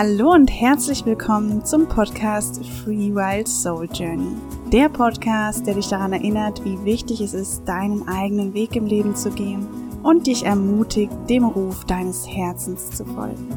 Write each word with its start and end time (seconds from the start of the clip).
Hallo 0.00 0.32
und 0.32 0.46
herzlich 0.46 1.04
willkommen 1.04 1.64
zum 1.64 1.88
Podcast 1.88 2.64
Free 2.64 3.12
Wild 3.12 3.48
Soul 3.48 3.88
Journey. 3.92 4.30
Der 4.70 4.88
Podcast, 4.88 5.66
der 5.66 5.74
dich 5.74 5.88
daran 5.88 6.12
erinnert, 6.12 6.64
wie 6.64 6.84
wichtig 6.84 7.20
es 7.20 7.34
ist, 7.34 7.64
deinen 7.64 8.06
eigenen 8.06 8.54
Weg 8.54 8.76
im 8.76 8.86
Leben 8.86 9.16
zu 9.16 9.28
gehen 9.30 9.66
und 10.04 10.28
dich 10.28 10.44
ermutigt, 10.44 11.10
dem 11.28 11.42
Ruf 11.42 11.84
deines 11.84 12.28
Herzens 12.28 12.92
zu 12.92 13.04
folgen. 13.06 13.48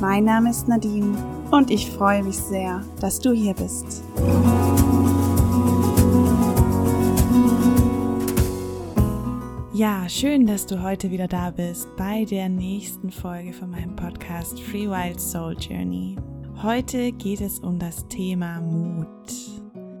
Mein 0.00 0.24
Name 0.24 0.48
ist 0.48 0.68
Nadine 0.68 1.18
und 1.50 1.70
ich 1.70 1.90
freue 1.90 2.22
mich 2.22 2.38
sehr, 2.38 2.82
dass 3.02 3.20
du 3.20 3.32
hier 3.32 3.52
bist. 3.52 4.02
Ja, 9.76 10.08
schön, 10.08 10.46
dass 10.46 10.66
du 10.66 10.84
heute 10.84 11.10
wieder 11.10 11.26
da 11.26 11.50
bist 11.50 11.88
bei 11.96 12.24
der 12.26 12.48
nächsten 12.48 13.10
Folge 13.10 13.52
von 13.52 13.72
meinem 13.72 13.96
Podcast 13.96 14.60
Free 14.60 14.88
Wild 14.88 15.20
Soul 15.20 15.56
Journey. 15.58 16.14
Heute 16.62 17.10
geht 17.10 17.40
es 17.40 17.58
um 17.58 17.80
das 17.80 18.06
Thema 18.06 18.60
Mut. 18.60 19.53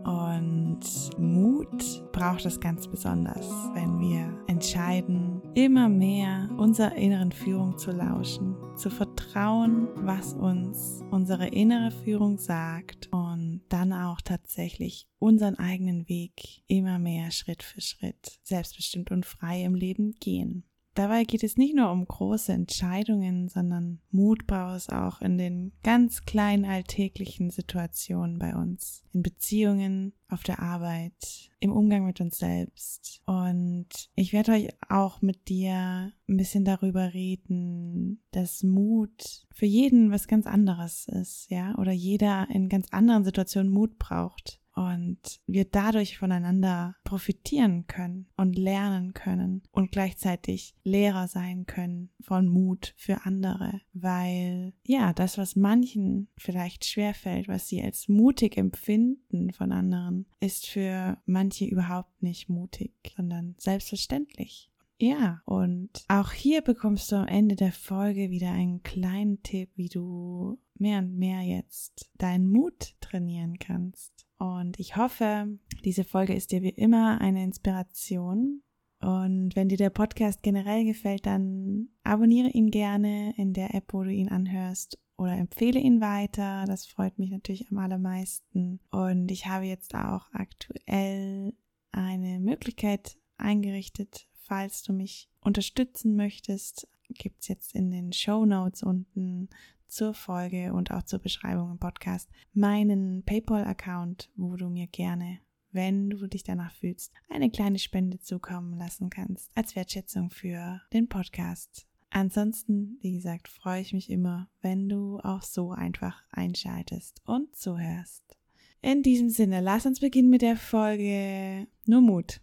Und 0.04 0.80
Mut 1.18 2.12
braucht 2.12 2.44
es 2.44 2.60
ganz 2.60 2.86
besonders, 2.86 3.48
wenn 3.74 3.98
wir 4.00 4.38
entscheiden, 4.46 5.40
immer 5.54 5.88
mehr 5.88 6.50
unserer 6.58 6.94
inneren 6.94 7.32
Führung 7.32 7.78
zu 7.78 7.90
lauschen, 7.90 8.54
zu 8.76 8.90
vertrauen, 8.90 9.88
was 9.96 10.34
uns 10.34 11.02
unsere 11.10 11.48
innere 11.48 11.90
Führung 11.90 12.38
sagt 12.38 13.08
und 13.12 13.62
dann 13.70 13.92
auch 13.92 14.20
tatsächlich 14.20 15.08
unseren 15.18 15.58
eigenen 15.58 16.06
Weg 16.08 16.62
immer 16.66 16.98
mehr 16.98 17.30
Schritt 17.30 17.62
für 17.62 17.80
Schritt 17.80 18.38
selbstbestimmt 18.42 19.10
und 19.10 19.24
frei 19.24 19.62
im 19.62 19.74
Leben 19.74 20.12
gehen. 20.20 20.64
Dabei 20.94 21.24
geht 21.24 21.42
es 21.42 21.56
nicht 21.56 21.74
nur 21.74 21.90
um 21.90 22.06
große 22.06 22.52
Entscheidungen, 22.52 23.48
sondern 23.48 24.00
Mut 24.12 24.46
braucht 24.46 24.76
es 24.76 24.88
auch 24.88 25.20
in 25.20 25.38
den 25.38 25.72
ganz 25.82 26.24
kleinen 26.24 26.64
alltäglichen 26.64 27.50
Situationen 27.50 28.38
bei 28.38 28.54
uns, 28.54 29.02
in 29.12 29.22
Beziehungen, 29.22 30.12
auf 30.28 30.44
der 30.44 30.60
Arbeit, 30.60 31.50
im 31.58 31.72
Umgang 31.72 32.06
mit 32.06 32.20
uns 32.20 32.38
selbst. 32.38 33.22
Und 33.26 33.88
ich 34.14 34.32
werde 34.32 34.52
euch 34.52 34.68
auch 34.88 35.20
mit 35.20 35.48
dir 35.48 36.12
ein 36.28 36.36
bisschen 36.36 36.64
darüber 36.64 37.12
reden, 37.12 38.22
dass 38.30 38.62
Mut 38.62 39.46
für 39.52 39.66
jeden 39.66 40.12
was 40.12 40.28
ganz 40.28 40.46
anderes 40.46 41.08
ist, 41.08 41.50
ja, 41.50 41.76
oder 41.76 41.92
jeder 41.92 42.48
in 42.50 42.68
ganz 42.68 42.88
anderen 42.90 43.24
Situationen 43.24 43.72
Mut 43.72 43.98
braucht 43.98 44.60
und 44.74 45.40
wir 45.46 45.64
dadurch 45.64 46.18
voneinander 46.18 46.96
profitieren 47.04 47.86
können 47.86 48.26
und 48.36 48.58
lernen 48.58 49.14
können 49.14 49.62
und 49.70 49.92
gleichzeitig 49.92 50.74
Lehrer 50.82 51.28
sein 51.28 51.66
können 51.66 52.10
von 52.20 52.48
Mut 52.48 52.94
für 52.96 53.24
andere, 53.24 53.80
weil 53.92 54.72
ja, 54.86 55.12
das, 55.12 55.38
was 55.38 55.56
manchen 55.56 56.28
vielleicht 56.36 56.84
schwerfällt, 56.84 57.48
was 57.48 57.68
sie 57.68 57.82
als 57.82 58.08
mutig 58.08 58.56
empfinden 58.56 59.52
von 59.52 59.72
anderen, 59.72 60.26
ist 60.40 60.66
für 60.66 61.18
manche 61.26 61.64
überhaupt 61.66 62.22
nicht 62.22 62.48
mutig, 62.48 62.92
sondern 63.16 63.54
selbstverständlich. 63.58 64.70
Ja, 65.00 65.42
und 65.44 65.90
auch 66.08 66.32
hier 66.32 66.62
bekommst 66.62 67.10
du 67.10 67.16
am 67.16 67.26
Ende 67.26 67.56
der 67.56 67.72
Folge 67.72 68.30
wieder 68.30 68.52
einen 68.52 68.82
kleinen 68.82 69.42
Tipp, 69.42 69.70
wie 69.74 69.88
du 69.88 70.58
mehr 70.78 71.00
und 71.00 71.16
mehr 71.18 71.42
jetzt 71.42 72.10
deinen 72.16 72.50
Mut 72.50 72.94
trainieren 73.00 73.58
kannst. 73.58 74.23
Und 74.38 74.78
ich 74.78 74.96
hoffe, 74.96 75.58
diese 75.84 76.04
Folge 76.04 76.34
ist 76.34 76.52
dir 76.52 76.62
wie 76.62 76.70
immer 76.70 77.20
eine 77.20 77.44
Inspiration. 77.44 78.62
Und 79.00 79.54
wenn 79.54 79.68
dir 79.68 79.76
der 79.76 79.90
Podcast 79.90 80.42
generell 80.42 80.84
gefällt, 80.84 81.26
dann 81.26 81.88
abonniere 82.02 82.48
ihn 82.48 82.70
gerne 82.70 83.34
in 83.36 83.52
der 83.52 83.74
App, 83.74 83.92
wo 83.92 84.02
du 84.02 84.10
ihn 84.10 84.28
anhörst 84.28 84.98
oder 85.16 85.32
empfehle 85.32 85.78
ihn 85.78 86.00
weiter. 86.00 86.64
Das 86.66 86.86
freut 86.86 87.18
mich 87.18 87.30
natürlich 87.30 87.70
am 87.70 87.78
allermeisten. 87.78 88.80
Und 88.90 89.30
ich 89.30 89.46
habe 89.46 89.66
jetzt 89.66 89.94
auch 89.94 90.26
aktuell 90.32 91.54
eine 91.92 92.40
Möglichkeit 92.40 93.18
eingerichtet, 93.36 94.28
falls 94.32 94.82
du 94.82 94.92
mich 94.92 95.30
unterstützen 95.40 96.16
möchtest, 96.16 96.88
gibt 97.08 97.42
es 97.42 97.48
jetzt 97.48 97.74
in 97.74 97.90
den 97.90 98.12
Show 98.12 98.44
Notes 98.44 98.82
unten 98.82 99.48
zur 99.94 100.12
Folge 100.12 100.74
und 100.74 100.90
auch 100.90 101.04
zur 101.04 101.20
Beschreibung 101.20 101.70
im 101.70 101.78
Podcast 101.78 102.28
meinen 102.52 103.22
PayPal-Account, 103.22 104.28
wo 104.34 104.56
du 104.56 104.68
mir 104.68 104.88
gerne, 104.88 105.38
wenn 105.70 106.10
du 106.10 106.26
dich 106.26 106.42
danach 106.42 106.74
fühlst, 106.74 107.12
eine 107.30 107.48
kleine 107.48 107.78
Spende 107.78 108.18
zukommen 108.18 108.76
lassen 108.76 109.08
kannst 109.08 109.52
als 109.54 109.76
Wertschätzung 109.76 110.30
für 110.30 110.80
den 110.92 111.08
Podcast. 111.08 111.86
Ansonsten, 112.10 112.98
wie 113.02 113.12
gesagt, 113.12 113.46
freue 113.46 113.80
ich 113.80 113.92
mich 113.92 114.10
immer, 114.10 114.48
wenn 114.62 114.88
du 114.88 115.20
auch 115.20 115.42
so 115.42 115.70
einfach 115.70 116.24
einschaltest 116.30 117.22
und 117.24 117.54
zuhörst. 117.54 118.36
In 118.82 119.02
diesem 119.02 119.30
Sinne, 119.30 119.60
lass 119.60 119.86
uns 119.86 120.00
beginnen 120.00 120.28
mit 120.28 120.42
der 120.42 120.56
Folge 120.56 121.68
Nur 121.86 122.00
Mut. 122.00 122.40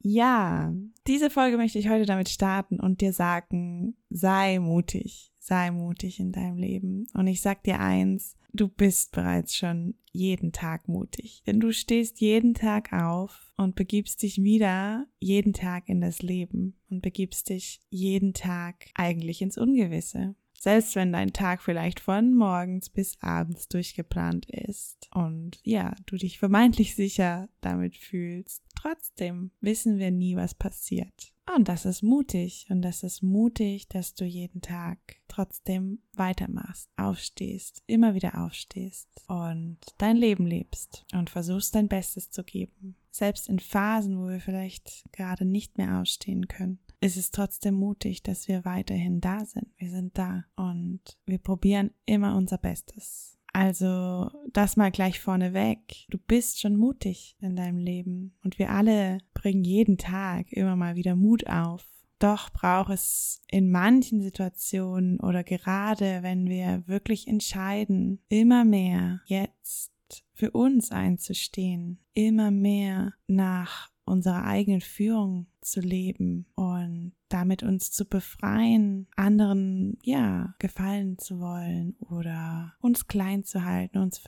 Ja, 0.00 0.72
diese 1.06 1.30
Folge 1.30 1.56
möchte 1.56 1.78
ich 1.78 1.88
heute 1.88 2.06
damit 2.06 2.28
starten 2.28 2.78
und 2.80 3.00
dir 3.00 3.12
sagen, 3.12 3.96
sei 4.10 4.58
mutig, 4.58 5.32
sei 5.48 5.70
mutig 5.70 6.20
in 6.20 6.30
deinem 6.30 6.58
Leben. 6.58 7.06
Und 7.14 7.26
ich 7.26 7.40
sag 7.40 7.62
dir 7.64 7.80
eins, 7.80 8.36
du 8.52 8.68
bist 8.68 9.12
bereits 9.12 9.56
schon 9.56 9.94
jeden 10.12 10.52
Tag 10.52 10.88
mutig, 10.88 11.42
denn 11.46 11.58
du 11.58 11.72
stehst 11.72 12.20
jeden 12.20 12.54
Tag 12.54 12.92
auf 12.92 13.52
und 13.56 13.74
begibst 13.74 14.22
dich 14.22 14.42
wieder 14.42 15.06
jeden 15.18 15.54
Tag 15.54 15.88
in 15.88 16.00
das 16.00 16.22
Leben 16.22 16.76
und 16.90 17.02
begibst 17.02 17.48
dich 17.48 17.80
jeden 17.88 18.34
Tag 18.34 18.86
eigentlich 18.94 19.40
ins 19.40 19.58
Ungewisse. 19.58 20.34
Selbst 20.60 20.96
wenn 20.96 21.12
dein 21.12 21.32
Tag 21.32 21.62
vielleicht 21.62 22.00
von 22.00 22.34
morgens 22.34 22.90
bis 22.90 23.16
abends 23.20 23.68
durchgeplant 23.68 24.46
ist 24.50 25.08
und 25.14 25.60
ja, 25.62 25.94
du 26.06 26.16
dich 26.16 26.38
vermeintlich 26.38 26.96
sicher 26.96 27.48
damit 27.60 27.96
fühlst, 27.96 28.64
trotzdem 28.74 29.52
wissen 29.60 29.98
wir 29.98 30.10
nie, 30.10 30.34
was 30.36 30.54
passiert. 30.54 31.32
Und 31.56 31.68
das 31.68 31.86
ist 31.86 32.02
mutig 32.02 32.66
und 32.68 32.82
das 32.82 33.02
ist 33.02 33.22
mutig, 33.22 33.88
dass 33.88 34.14
du 34.14 34.24
jeden 34.24 34.60
Tag 34.60 34.98
trotzdem 35.28 36.00
weitermachst, 36.14 36.90
aufstehst, 36.96 37.82
immer 37.86 38.14
wieder 38.14 38.44
aufstehst 38.44 39.08
und 39.28 39.78
dein 39.96 40.16
Leben 40.16 40.46
lebst 40.46 41.06
und 41.14 41.30
versuchst 41.30 41.74
dein 41.74 41.88
Bestes 41.88 42.30
zu 42.30 42.44
geben. 42.44 42.96
Selbst 43.10 43.48
in 43.48 43.60
Phasen, 43.60 44.18
wo 44.18 44.28
wir 44.28 44.40
vielleicht 44.40 45.04
gerade 45.12 45.44
nicht 45.44 45.78
mehr 45.78 46.00
ausstehen 46.00 46.48
können 46.48 46.80
ist 47.00 47.16
es 47.16 47.30
trotzdem 47.30 47.74
mutig, 47.74 48.22
dass 48.22 48.48
wir 48.48 48.64
weiterhin 48.64 49.20
da 49.20 49.44
sind. 49.44 49.68
Wir 49.76 49.90
sind 49.90 50.18
da 50.18 50.44
und 50.56 51.00
wir 51.26 51.38
probieren 51.38 51.92
immer 52.06 52.36
unser 52.36 52.58
Bestes. 52.58 53.38
Also 53.52 54.30
das 54.52 54.76
mal 54.76 54.90
gleich 54.90 55.20
vorneweg. 55.20 56.06
Du 56.10 56.18
bist 56.18 56.60
schon 56.60 56.76
mutig 56.76 57.36
in 57.40 57.56
deinem 57.56 57.78
Leben 57.78 58.36
und 58.44 58.58
wir 58.58 58.70
alle 58.70 59.18
bringen 59.34 59.64
jeden 59.64 59.98
Tag 59.98 60.52
immer 60.52 60.76
mal 60.76 60.96
wieder 60.96 61.16
Mut 61.16 61.46
auf. 61.46 61.86
Doch 62.18 62.50
braucht 62.50 62.90
es 62.90 63.40
in 63.48 63.70
manchen 63.70 64.20
Situationen 64.20 65.20
oder 65.20 65.44
gerade 65.44 66.22
wenn 66.22 66.48
wir 66.48 66.82
wirklich 66.86 67.28
entscheiden, 67.28 68.20
immer 68.28 68.64
mehr 68.64 69.20
jetzt 69.26 69.92
für 70.34 70.50
uns 70.50 70.90
einzustehen, 70.90 72.00
immer 72.14 72.50
mehr 72.50 73.14
nach 73.28 73.90
unserer 74.04 74.44
eigenen 74.44 74.80
Führung 74.80 75.46
zu 75.70 75.80
leben 75.80 76.46
und 76.54 77.12
damit 77.28 77.62
uns 77.62 77.90
zu 77.90 78.04
befreien, 78.04 79.06
anderen, 79.16 79.98
ja, 80.02 80.54
gefallen 80.58 81.18
zu 81.18 81.40
wollen 81.40 81.96
oder 82.08 82.74
uns 82.80 83.06
klein 83.06 83.44
zu 83.44 83.64
halten, 83.64 83.98
uns 83.98 84.20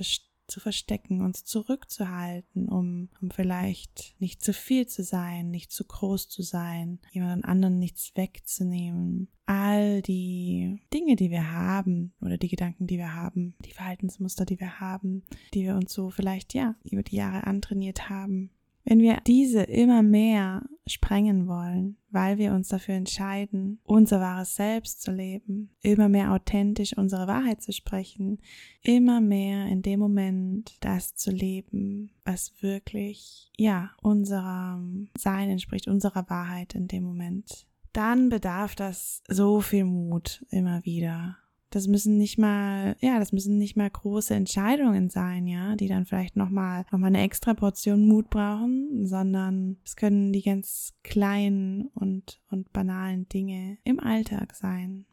zu 0.51 0.61
verstecken, 0.61 1.23
uns 1.23 1.45
zurückzuhalten, 1.45 2.69
um, 2.69 3.09
um 3.23 3.31
vielleicht 3.31 4.15
nicht 4.19 4.43
zu 4.43 4.53
viel 4.53 4.87
zu 4.87 5.03
sein, 5.03 5.51
nicht 5.51 5.71
zu 5.71 5.85
groß 5.85 6.29
zu 6.29 6.43
sein, 6.43 6.99
jemand 7.13 7.45
anderen 7.45 7.79
nichts 7.79 8.13
wegzunehmen. 8.17 9.29
All 9.47 10.03
die 10.03 10.81
Dinge, 10.93 11.17
die 11.17 11.31
wir 11.31 11.53
haben 11.53 12.13
oder 12.21 12.37
die 12.37 12.49
Gedanken, 12.49 12.87
die 12.87 12.99
wir 12.99 13.15
haben, 13.15 13.55
die 13.65 13.73
Verhaltensmuster, 13.73 14.45
die 14.45 14.61
wir 14.61 14.81
haben, 14.81 15.23
die 15.55 15.63
wir 15.63 15.75
uns 15.77 15.93
so 15.93 16.11
vielleicht 16.11 16.55
ja 16.55 16.75
über 16.85 17.03
die 17.03 17.17
Jahre 17.17 17.47
antrainiert 17.47 18.09
haben, 18.09 18.51
wenn 18.91 18.99
wir 18.99 19.19
diese 19.25 19.63
immer 19.63 20.03
mehr 20.03 20.69
sprengen 20.85 21.47
wollen, 21.47 21.97
weil 22.11 22.39
wir 22.39 22.53
uns 22.53 22.67
dafür 22.67 22.95
entscheiden, 22.97 23.79
unser 23.85 24.21
wahres 24.21 24.57
Selbst 24.57 25.03
zu 25.03 25.13
leben, 25.13 25.71
immer 25.81 26.09
mehr 26.09 26.33
authentisch 26.33 26.99
unsere 26.99 27.29
Wahrheit 27.29 27.63
zu 27.63 27.73
sprechen, 27.73 28.41
immer 28.83 29.21
mehr 29.21 29.67
in 29.67 29.83
dem 29.83 30.01
Moment 30.01 30.77
das 30.81 31.15
zu 31.15 31.31
leben, 31.31 32.11
was 32.25 32.53
wirklich, 32.65 33.53
ja, 33.57 33.93
unserem 34.03 35.09
Sein 35.17 35.51
entspricht, 35.51 35.87
unserer 35.87 36.29
Wahrheit 36.29 36.75
in 36.75 36.89
dem 36.89 37.05
Moment, 37.05 37.69
dann 37.93 38.29
bedarf 38.29 38.75
das 38.75 39.23
so 39.29 39.61
viel 39.61 39.85
Mut 39.85 40.45
immer 40.51 40.85
wieder 40.85 41.37
das 41.71 41.87
müssen 41.87 42.19
nicht 42.19 42.37
mal, 42.37 42.97
ja, 43.01 43.19
das 43.19 43.33
müssen 43.33 43.57
nicht 43.57 43.77
mal 43.77 43.89
große 43.89 44.35
Entscheidungen 44.35 45.09
sein, 45.09 45.47
ja, 45.47 45.77
die 45.77 45.87
dann 45.87 46.05
vielleicht 46.05 46.37
nochmal, 46.37 46.85
noch 46.91 46.99
mal 46.99 47.07
eine 47.07 47.23
extra 47.23 47.55
Portion 47.55 48.07
Mut 48.07 48.29
brauchen, 48.29 49.07
sondern 49.07 49.79
es 49.85 49.95
können 49.95 50.33
die 50.33 50.43
ganz 50.43 50.95
kleinen 51.05 51.87
und, 51.95 52.41
und 52.51 52.73
banalen 52.73 53.29
Dinge 53.29 53.79
im 53.85 54.01
Alltag 54.01 54.55
sein. 54.57 55.07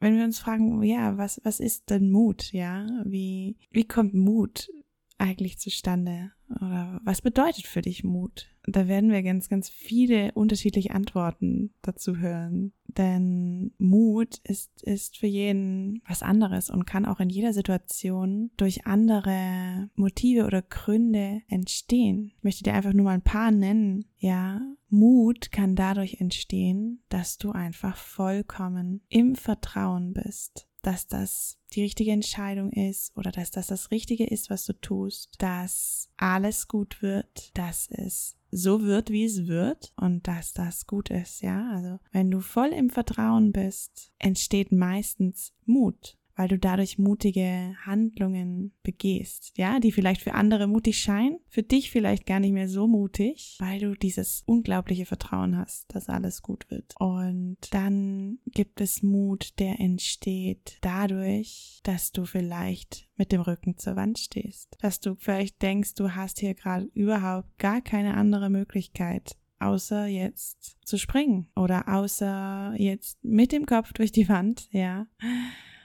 wenn 0.00 0.16
wir 0.16 0.24
uns 0.24 0.38
fragen, 0.38 0.82
ja, 0.84 1.18
was, 1.18 1.40
was 1.44 1.58
ist 1.60 1.90
denn 1.90 2.10
Mut? 2.10 2.52
Ja, 2.52 2.86
wie, 3.04 3.56
wie 3.70 3.84
kommt 3.84 4.14
Mut 4.14 4.70
eigentlich 5.18 5.58
zustande? 5.58 6.32
Oder 6.56 7.00
was 7.04 7.22
bedeutet 7.22 7.66
für 7.66 7.82
dich 7.82 8.04
Mut? 8.04 8.48
Da 8.66 8.88
werden 8.88 9.10
wir 9.10 9.22
ganz, 9.22 9.48
ganz 9.48 9.68
viele 9.68 10.32
unterschiedliche 10.32 10.92
Antworten 10.92 11.74
dazu 11.82 12.16
hören. 12.16 12.72
Denn 12.86 13.72
Mut 13.78 14.38
ist, 14.44 14.82
ist 14.82 15.18
für 15.18 15.26
jeden 15.26 16.02
was 16.06 16.22
anderes 16.22 16.70
und 16.70 16.86
kann 16.86 17.04
auch 17.04 17.20
in 17.20 17.28
jeder 17.28 17.52
Situation 17.52 18.50
durch 18.56 18.86
andere 18.86 19.90
Motive 19.94 20.46
oder 20.46 20.62
Gründe 20.62 21.42
entstehen. 21.48 22.32
Ich 22.36 22.44
möchte 22.44 22.64
dir 22.64 22.74
einfach 22.74 22.92
nur 22.92 23.04
mal 23.04 23.14
ein 23.14 23.22
paar 23.22 23.50
nennen. 23.50 24.06
Ja, 24.16 24.60
Mut 24.88 25.50
kann 25.50 25.76
dadurch 25.76 26.20
entstehen, 26.20 27.02
dass 27.08 27.36
du 27.36 27.50
einfach 27.50 27.96
vollkommen 27.96 29.02
im 29.08 29.34
Vertrauen 29.34 30.14
bist 30.14 30.68
dass 30.84 31.06
das 31.06 31.58
die 31.74 31.82
richtige 31.82 32.12
Entscheidung 32.12 32.70
ist 32.72 33.16
oder 33.16 33.30
dass 33.30 33.50
das 33.50 33.66
das 33.66 33.90
Richtige 33.90 34.26
ist, 34.26 34.50
was 34.50 34.64
du 34.64 34.72
tust, 34.72 35.30
dass 35.38 36.08
alles 36.16 36.68
gut 36.68 37.02
wird, 37.02 37.56
dass 37.56 37.88
es 37.90 38.36
so 38.50 38.82
wird, 38.82 39.10
wie 39.10 39.24
es 39.24 39.46
wird 39.46 39.92
und 39.96 40.26
dass 40.28 40.52
das 40.52 40.86
gut 40.86 41.10
ist, 41.10 41.42
ja. 41.42 41.70
Also 41.72 41.98
wenn 42.12 42.30
du 42.30 42.40
voll 42.40 42.68
im 42.68 42.90
Vertrauen 42.90 43.52
bist, 43.52 44.12
entsteht 44.18 44.70
meistens 44.70 45.52
Mut 45.66 46.16
weil 46.36 46.48
du 46.48 46.58
dadurch 46.58 46.98
mutige 46.98 47.76
Handlungen 47.84 48.72
begehst, 48.82 49.52
ja, 49.56 49.80
die 49.80 49.92
vielleicht 49.92 50.22
für 50.22 50.34
andere 50.34 50.66
mutig 50.66 50.98
scheinen, 50.98 51.38
für 51.48 51.62
dich 51.62 51.90
vielleicht 51.90 52.26
gar 52.26 52.40
nicht 52.40 52.52
mehr 52.52 52.68
so 52.68 52.86
mutig, 52.86 53.56
weil 53.60 53.80
du 53.80 53.94
dieses 53.94 54.42
unglaubliche 54.46 55.06
Vertrauen 55.06 55.56
hast, 55.56 55.94
dass 55.94 56.08
alles 56.08 56.42
gut 56.42 56.70
wird. 56.70 56.94
Und 56.98 57.58
dann 57.70 58.38
gibt 58.46 58.80
es 58.80 59.02
Mut, 59.02 59.58
der 59.58 59.80
entsteht 59.80 60.78
dadurch, 60.80 61.80
dass 61.84 62.12
du 62.12 62.24
vielleicht 62.24 63.08
mit 63.16 63.32
dem 63.32 63.40
Rücken 63.40 63.78
zur 63.78 63.96
Wand 63.96 64.18
stehst, 64.18 64.76
dass 64.80 65.00
du 65.00 65.14
vielleicht 65.16 65.62
denkst, 65.62 65.94
du 65.94 66.14
hast 66.14 66.40
hier 66.40 66.54
gerade 66.54 66.90
überhaupt 66.94 67.58
gar 67.58 67.80
keine 67.80 68.14
andere 68.14 68.50
Möglichkeit, 68.50 69.36
außer 69.60 70.06
jetzt 70.06 70.76
zu 70.84 70.98
springen 70.98 71.48
oder 71.54 71.88
außer 71.88 72.74
jetzt 72.76 73.22
mit 73.24 73.52
dem 73.52 73.66
Kopf 73.66 73.92
durch 73.92 74.12
die 74.12 74.28
Wand, 74.28 74.68
ja. 74.72 75.06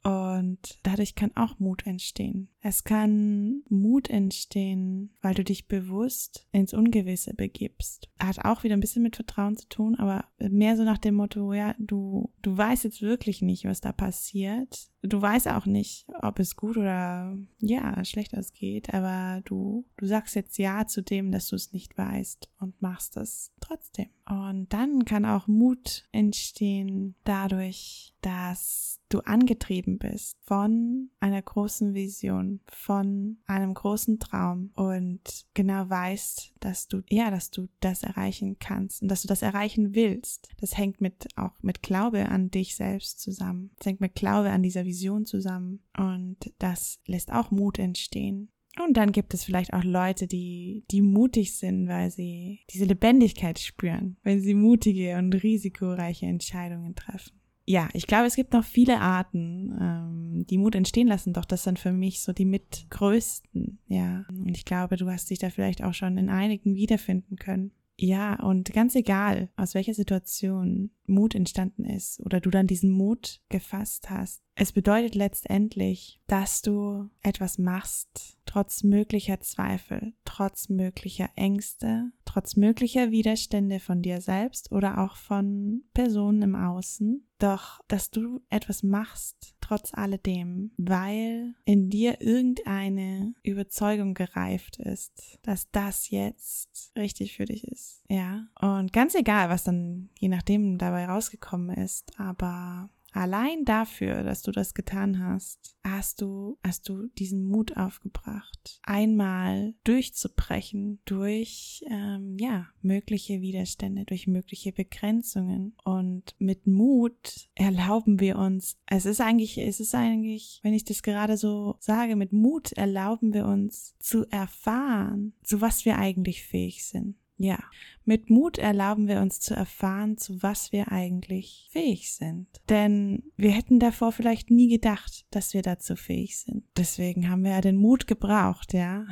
Und 0.04 0.80
dadurch 0.84 1.16
kann 1.16 1.36
auch 1.36 1.60
Mut 1.60 1.86
entstehen. 1.86 2.50
Es 2.62 2.84
kann 2.84 3.64
Mut 3.70 4.10
entstehen, 4.10 5.12
weil 5.22 5.34
du 5.34 5.44
dich 5.44 5.68
bewusst 5.68 6.48
ins 6.52 6.74
Ungewisse 6.74 7.34
begibst. 7.34 8.10
Hat 8.20 8.44
auch 8.44 8.64
wieder 8.64 8.76
ein 8.76 8.82
bisschen 8.82 9.04
mit 9.04 9.16
Vertrauen 9.16 9.56
zu 9.56 9.68
tun, 9.70 9.96
aber 9.96 10.26
mehr 10.38 10.76
so 10.76 10.84
nach 10.84 10.98
dem 10.98 11.16
Motto, 11.16 11.54
ja, 11.54 11.74
du, 11.80 12.32
du 12.42 12.58
weißt 12.58 12.84
jetzt 12.84 13.02
wirklich 13.02 13.42
nicht, 13.42 13.66
was 13.66 13.80
da 13.80 13.94
passiert. 13.94 14.90
Du 15.02 15.22
weißt 15.22 15.48
auch 15.48 15.66
nicht, 15.66 16.06
ob 16.22 16.40
es 16.40 16.58
gut 16.58 16.76
oder 16.76 17.38
ja, 17.60 18.04
schlecht 18.04 18.38
ausgeht, 18.38 18.94
aber 18.94 19.42
du, 19.46 19.86
du 19.96 20.06
sagst 20.06 20.36
jetzt 20.36 20.58
ja 20.58 20.86
zu 20.86 21.02
dem, 21.02 21.32
dass 21.32 21.48
du 21.48 21.56
es 21.56 21.72
nicht 21.72 21.98
weißt 21.98 22.50
und 22.60 22.82
machst 22.82 23.16
es 23.16 23.54
trotzdem. 23.62 24.10
Und 24.28 24.68
dann 24.74 25.06
kann 25.06 25.26
auch 25.26 25.48
Mut 25.48 26.04
entstehen 26.12 27.16
dadurch, 27.24 28.14
dass 28.22 29.00
du 29.10 29.20
angetrieben 29.20 29.98
bist 29.98 30.38
von 30.44 31.10
einer 31.20 31.42
großen 31.42 31.94
Vision, 31.94 32.62
von 32.68 33.38
einem 33.46 33.74
großen 33.74 34.20
Traum 34.20 34.72
und 34.76 35.22
genau 35.54 35.90
weißt, 35.90 36.54
dass 36.60 36.88
du, 36.88 37.02
ja, 37.10 37.32
dass 37.32 37.50
du 37.50 37.68
das 37.80 38.04
erreichen 38.04 38.58
kannst 38.60 39.02
und 39.02 39.10
dass 39.10 39.24
du 39.24 39.28
das 39.28 39.42
erreichen 39.42 39.96
willst. 39.96 40.50
Das 40.60 40.78
hängt 40.78 41.02
mit, 41.02 41.28
auch 41.36 41.54
mit 41.62 41.82
Glaube 41.82 42.30
an 42.30 42.52
dich 42.52 42.76
selbst 42.76 43.20
zusammen. 43.20 43.72
Das 43.78 43.88
hängt 43.88 44.02
mit 44.02 44.16
Glaube 44.16 44.52
an 44.52 44.64
dieser 44.64 44.86
Vision 44.86 45.26
zusammen 45.26 45.82
und 45.98 46.38
das 46.60 47.00
lässt 47.06 47.32
auch 47.32 47.52
Mut 47.52 47.80
entstehen. 47.80 48.52
Und 48.86 48.96
dann 48.96 49.12
gibt 49.12 49.34
es 49.34 49.44
vielleicht 49.44 49.74
auch 49.74 49.84
Leute, 49.84 50.28
die, 50.28 50.86
die 50.92 51.02
mutig 51.02 51.58
sind, 51.58 51.88
weil 51.88 52.12
sie 52.12 52.62
diese 52.70 52.86
Lebendigkeit 52.86 53.60
spüren, 53.60 54.18
wenn 54.24 54.40
sie 54.40 54.54
mutige 54.54 55.18
und 55.18 55.34
risikoreiche 55.34 56.28
Entscheidungen 56.28 56.96
treffen 56.96 57.39
ja, 57.70 57.88
ich 57.94 58.08
glaube, 58.08 58.26
es 58.26 58.36
gibt 58.36 58.54
noch 58.54 58.64
viele 58.64 59.00
Arten, 59.00 59.78
ähm, 59.80 60.46
die 60.48 60.58
Mut 60.58 60.74
entstehen 60.74 61.08
lassen, 61.08 61.34
doch 61.34 61.46
das 61.46 61.64
sind 61.64 61.78
für 61.78 61.92
mich 61.92 62.24
so 62.24 62.34
die 62.34 62.46
mitgrößten, 62.46 63.78
ja. 63.86 64.26
Und 64.28 64.58
ich 64.58 64.66
glaube, 64.66 64.98
du 64.98 65.08
hast 65.08 65.30
dich 65.30 65.38
da 65.38 65.52
vielleicht 65.52 65.84
auch 65.84 65.94
schon 65.94 66.18
in 66.18 66.32
einigen 66.32 66.74
wiederfinden 66.74 67.36
können. 67.36 67.70
Ja, 68.02 68.42
und 68.42 68.72
ganz 68.72 68.96
egal, 68.96 69.50
aus 69.58 69.74
welcher 69.74 69.94
Situation 69.94 70.92
Mut 71.06 71.36
entstanden 71.36 71.84
ist 71.84 72.22
oder 72.22 72.40
du 72.40 72.50
dann 72.50 72.66
diesen 72.66 72.92
Mut 72.92 73.42
gefasst 73.50 74.10
hast, 74.10 74.42
es 74.56 74.72
bedeutet 74.72 75.16
letztendlich, 75.16 76.22
dass 76.26 76.62
du 76.62 77.10
etwas 77.22 77.58
machst, 77.58 78.38
trotz 78.46 78.84
möglicher 78.84 79.42
Zweifel, 79.42 80.14
trotz 80.24 80.70
möglicher 80.70 81.30
Ängste, 81.36 82.14
trotz 82.24 82.56
möglicher 82.56 83.12
Widerstände 83.12 83.82
von 83.82 84.02
dir 84.02 84.22
selbst 84.22 84.72
oder 84.72 85.00
auch 85.00 85.18
von 85.18 85.84
Personen 85.94 86.42
im 86.42 86.56
Außen, 86.56 87.28
doch 87.38 87.82
dass 87.90 88.12
du 88.12 88.40
etwas 88.50 88.82
machst, 88.82 89.56
trotz 89.70 89.94
alledem, 89.94 90.72
weil 90.78 91.54
in 91.66 91.90
dir 91.90 92.22
irgendeine 92.22 93.36
Überzeugung 93.44 94.16
gereift 94.16 94.78
ist, 94.78 95.38
dass 95.44 95.70
das 95.72 96.10
jetzt 96.10 96.92
richtig 96.98 97.36
für 97.36 97.46
dich 97.46 97.68
ist. 97.68 98.04
Ja. 98.10 98.48
Und 98.60 98.92
ganz 98.94 99.14
egal, 99.14 99.50
was 99.50 99.64
dann 99.64 100.10
je 100.18 100.28
nachdem 100.28 100.80
dabei 100.80 101.06
rausgekommen 101.06 101.76
ist, 101.78 102.20
aber 102.20 102.90
Allein 103.12 103.66
dafür, 103.66 104.24
dass 104.24 104.42
du 104.42 104.52
das 104.52 104.74
getan 104.74 105.20
hast, 105.20 105.76
hast 105.84 106.22
du, 106.22 106.58
hast 106.64 106.88
du 106.90 107.08
diesen 107.18 107.48
Mut 107.48 107.76
aufgebracht, 107.78 108.80
einmal 108.84 109.74
durchzubrechen 109.84 111.00
durch, 111.06 111.84
ähm, 111.90 112.38
ja, 112.40 112.68
mögliche 112.82 113.42
Widerstände, 113.42 114.06
durch 114.06 114.28
mögliche 114.28 114.72
Begrenzungen. 114.72 115.76
Und 115.84 116.36
mit 116.38 116.68
Mut 116.68 117.50
erlauben 117.56 118.20
wir 118.20 118.38
uns, 118.38 118.78
es 118.86 119.06
ist 119.06 119.22
eigentlich, 119.22 119.58
es 119.58 119.80
ist 119.80 119.96
eigentlich, 119.96 120.60
wenn 120.64 120.74
ich 120.74 120.84
das 120.84 121.02
gerade 121.02 121.38
so 121.38 121.76
sage, 121.80 122.16
mit 122.16 122.34
Mut 122.34 122.72
erlauben 122.74 123.34
wir 123.34 123.46
uns 123.46 123.96
zu 124.00 124.26
erfahren, 124.30 125.34
zu 125.44 125.62
was 125.62 125.86
wir 125.86 125.98
eigentlich 125.98 126.44
fähig 126.44 126.86
sind. 126.86 127.16
Ja, 127.42 127.58
mit 128.04 128.30
Mut 128.30 128.58
erlauben 128.58 129.08
wir 129.08 129.22
uns 129.22 129.40
zu 129.40 129.54
erfahren, 129.54 130.18
zu 130.18 130.44
was 130.44 130.74
wir 130.74 130.92
eigentlich 130.92 131.70
fähig 131.72 132.14
sind. 132.14 132.48
Denn 132.68 133.24
wir 133.38 133.52
hätten 133.52 133.80
davor 133.80 134.12
vielleicht 134.12 134.52
nie 134.52 134.68
gedacht, 134.68 135.26
dass 135.32 135.54
wir 135.54 135.62
dazu 135.62 135.96
fähig 135.96 136.38
sind. 136.38 136.66
Deswegen 136.76 137.30
haben 137.30 137.46
wir 137.46 137.52
ja 137.52 137.62
den 137.62 137.78
Mut 137.78 138.08
gebraucht, 138.08 138.74
ja. 138.74 139.06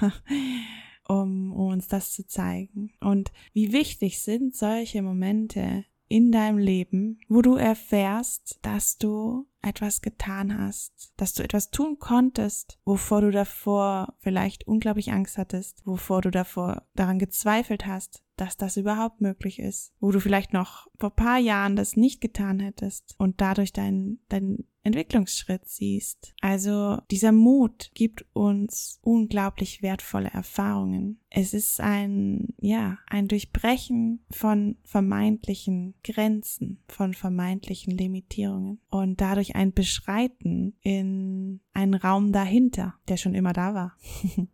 um, 1.08 1.52
um 1.52 1.72
uns 1.72 1.86
das 1.86 2.14
zu 2.14 2.26
zeigen. 2.26 2.94
Und 3.00 3.32
wie 3.52 3.74
wichtig 3.74 4.22
sind 4.22 4.56
solche 4.56 5.02
Momente 5.02 5.84
in 6.08 6.32
deinem 6.32 6.56
Leben, 6.56 7.20
wo 7.28 7.42
du 7.42 7.56
erfährst, 7.56 8.60
dass 8.62 8.96
du 8.96 9.46
etwas 9.64 10.02
getan 10.02 10.58
hast, 10.58 11.12
dass 11.16 11.34
du 11.34 11.42
etwas 11.42 11.70
tun 11.70 11.98
konntest, 11.98 12.78
wovor 12.84 13.20
du 13.20 13.30
davor 13.30 14.14
vielleicht 14.18 14.66
unglaublich 14.66 15.12
Angst 15.12 15.38
hattest, 15.38 15.86
wovor 15.86 16.22
du 16.22 16.30
davor 16.30 16.82
daran 16.94 17.18
gezweifelt 17.18 17.86
hast, 17.86 18.23
dass 18.36 18.56
das 18.56 18.76
überhaupt 18.76 19.20
möglich 19.20 19.58
ist, 19.58 19.92
wo 20.00 20.10
du 20.10 20.20
vielleicht 20.20 20.52
noch 20.52 20.88
vor 20.98 21.10
paar 21.10 21.38
Jahren 21.38 21.76
das 21.76 21.96
nicht 21.96 22.20
getan 22.20 22.60
hättest 22.60 23.14
und 23.18 23.40
dadurch 23.40 23.72
dein, 23.72 24.18
dein 24.28 24.64
Entwicklungsschritt 24.84 25.66
siehst. 25.66 26.34
Also 26.40 26.98
dieser 27.10 27.32
Mut 27.32 27.90
gibt 27.94 28.26
uns 28.34 29.00
unglaublich 29.02 29.82
wertvolle 29.82 30.28
Erfahrungen. 30.28 31.20
Es 31.30 31.54
ist 31.54 31.80
ein, 31.80 32.54
ja, 32.60 32.98
ein 33.06 33.26
Durchbrechen 33.26 34.24
von 34.30 34.76
vermeintlichen 34.84 35.94
Grenzen, 36.04 36.82
von 36.86 37.14
vermeintlichen 37.14 37.96
Limitierungen 37.96 38.80
und 38.90 39.20
dadurch 39.20 39.56
ein 39.56 39.72
Beschreiten 39.72 40.76
in 40.82 41.60
einen 41.72 41.94
Raum 41.94 42.32
dahinter, 42.32 42.94
der 43.08 43.16
schon 43.16 43.34
immer 43.34 43.54
da 43.54 43.74
war. 43.74 43.96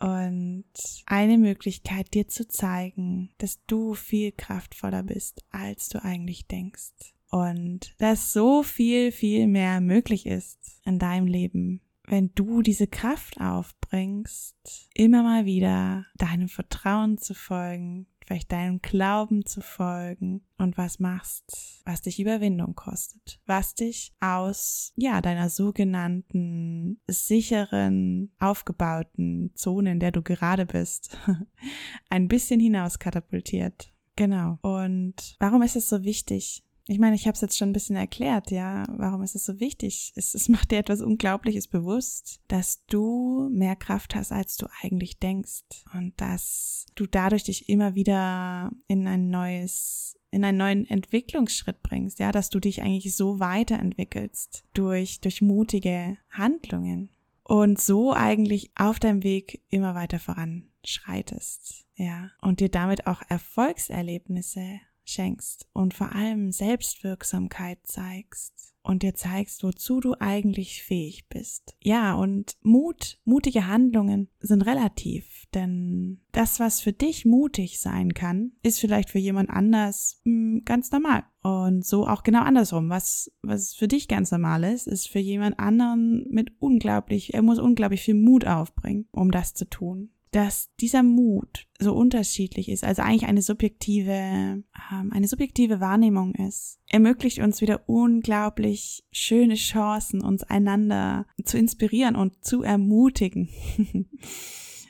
und 0.00 0.64
eine 1.06 1.38
Möglichkeit 1.38 2.14
dir 2.14 2.28
zu 2.28 2.46
zeigen, 2.46 3.30
dass 3.38 3.64
du 3.66 3.94
viel 3.94 4.32
kraftvoller 4.32 5.02
bist, 5.02 5.44
als 5.50 5.88
du 5.88 6.02
eigentlich 6.02 6.46
denkst. 6.46 7.14
Und 7.30 7.94
dass 7.98 8.32
so 8.32 8.62
viel, 8.62 9.10
viel 9.12 9.46
mehr 9.46 9.80
möglich 9.80 10.26
ist 10.26 10.80
in 10.84 10.98
deinem 10.98 11.26
Leben, 11.26 11.80
wenn 12.06 12.30
du 12.34 12.62
diese 12.62 12.86
Kraft 12.86 13.40
aufbringst, 13.40 14.54
immer 14.94 15.22
mal 15.22 15.44
wieder 15.44 16.06
deinem 16.16 16.48
Vertrauen 16.48 17.18
zu 17.18 17.34
folgen, 17.34 18.06
vielleicht 18.26 18.50
deinem 18.50 18.80
Glauben 18.82 19.46
zu 19.46 19.60
folgen 19.60 20.42
und 20.58 20.76
was 20.76 20.98
machst, 20.98 21.82
was 21.84 22.02
dich 22.02 22.20
Überwindung 22.20 22.74
kostet, 22.74 23.40
was 23.46 23.74
dich 23.74 24.12
aus, 24.20 24.92
ja, 24.96 25.20
deiner 25.20 25.48
sogenannten 25.48 27.00
sicheren, 27.06 28.32
aufgebauten 28.40 29.52
Zone, 29.54 29.92
in 29.92 30.00
der 30.00 30.12
du 30.12 30.22
gerade 30.22 30.66
bist, 30.66 31.16
ein 32.10 32.28
bisschen 32.28 32.58
hinaus 32.58 32.98
katapultiert. 32.98 33.92
Genau. 34.16 34.58
Und 34.62 35.36
warum 35.38 35.62
ist 35.62 35.76
es 35.76 35.88
so 35.88 36.02
wichtig, 36.02 36.64
ich 36.88 36.98
meine, 37.00 37.16
ich 37.16 37.26
habe 37.26 37.34
es 37.34 37.40
jetzt 37.40 37.56
schon 37.56 37.70
ein 37.70 37.72
bisschen 37.72 37.96
erklärt, 37.96 38.50
ja, 38.50 38.84
warum 38.96 39.22
ist 39.22 39.34
es 39.34 39.44
so 39.44 39.58
wichtig? 39.58 40.12
Es, 40.14 40.34
es 40.34 40.48
macht 40.48 40.70
dir 40.70 40.78
etwas 40.78 41.00
Unglaubliches 41.00 41.66
bewusst, 41.66 42.40
dass 42.46 42.84
du 42.86 43.48
mehr 43.52 43.74
Kraft 43.74 44.14
hast, 44.14 44.30
als 44.30 44.56
du 44.56 44.66
eigentlich 44.82 45.18
denkst 45.18 45.64
und 45.94 46.12
dass 46.20 46.86
du 46.94 47.06
dadurch 47.06 47.44
dich 47.44 47.68
immer 47.68 47.94
wieder 47.94 48.70
in 48.86 49.06
ein 49.06 49.30
neues 49.30 50.12
in 50.32 50.44
einen 50.44 50.58
neuen 50.58 50.86
Entwicklungsschritt 50.86 51.82
bringst, 51.82 52.18
ja, 52.18 52.30
dass 52.30 52.50
du 52.50 52.60
dich 52.60 52.82
eigentlich 52.82 53.16
so 53.16 53.40
weiterentwickelst 53.40 54.64
durch, 54.74 55.20
durch 55.20 55.40
mutige 55.40 56.18
Handlungen 56.30 57.10
und 57.42 57.80
so 57.80 58.12
eigentlich 58.12 58.70
auf 58.74 58.98
deinem 58.98 59.22
Weg 59.22 59.62
immer 59.70 59.94
weiter 59.94 60.18
voranschreitest, 60.18 61.86
ja, 61.94 62.30
und 62.42 62.60
dir 62.60 62.68
damit 62.68 63.06
auch 63.06 63.22
Erfolgserlebnisse 63.28 64.80
schenkst 65.08 65.68
und 65.72 65.94
vor 65.94 66.12
allem 66.14 66.52
Selbstwirksamkeit 66.52 67.78
zeigst 67.84 68.74
und 68.86 69.02
dir 69.02 69.14
zeigst, 69.14 69.64
wozu 69.64 70.00
du 70.00 70.14
eigentlich 70.20 70.82
fähig 70.82 71.28
bist. 71.28 71.76
Ja, 71.82 72.14
und 72.14 72.56
Mut, 72.62 73.18
mutige 73.24 73.66
Handlungen 73.66 74.28
sind 74.38 74.62
relativ, 74.62 75.44
denn 75.54 76.20
das, 76.32 76.60
was 76.60 76.80
für 76.80 76.92
dich 76.92 77.24
mutig 77.24 77.80
sein 77.80 78.14
kann, 78.14 78.52
ist 78.62 78.78
vielleicht 78.78 79.10
für 79.10 79.18
jemand 79.18 79.50
anders 79.50 80.20
mh, 80.24 80.32
hm, 80.32 80.62
ganz 80.64 80.92
normal. 80.92 81.24
Und 81.42 81.84
so 81.84 82.06
auch 82.06 82.22
genau 82.22 82.42
andersrum. 82.42 82.88
Was, 82.88 83.30
was 83.42 83.74
für 83.74 83.88
dich 83.88 84.08
ganz 84.08 84.30
normal 84.30 84.64
ist, 84.64 84.86
ist 84.86 85.08
für 85.08 85.20
jemand 85.20 85.58
anderen 85.58 86.26
mit 86.30 86.52
unglaublich, 86.58 87.34
er 87.34 87.42
muss 87.42 87.58
unglaublich 87.58 88.02
viel 88.02 88.14
Mut 88.14 88.46
aufbringen, 88.46 89.08
um 89.12 89.30
das 89.30 89.54
zu 89.54 89.68
tun 89.68 90.10
dass 90.36 90.68
dieser 90.80 91.02
Mut 91.02 91.66
so 91.78 91.94
unterschiedlich 91.94 92.68
ist, 92.68 92.84
also 92.84 93.00
eigentlich 93.00 93.26
eine 93.26 93.40
subjektive, 93.40 94.12
ähm, 94.12 95.10
eine 95.10 95.28
subjektive 95.28 95.80
Wahrnehmung 95.80 96.34
ist, 96.34 96.78
ermöglicht 96.90 97.38
uns 97.38 97.62
wieder 97.62 97.88
unglaublich 97.88 99.02
schöne 99.10 99.54
Chancen, 99.54 100.22
uns 100.22 100.42
einander 100.42 101.26
zu 101.42 101.56
inspirieren 101.56 102.16
und 102.16 102.44
zu 102.44 102.62
ermutigen. 102.62 103.48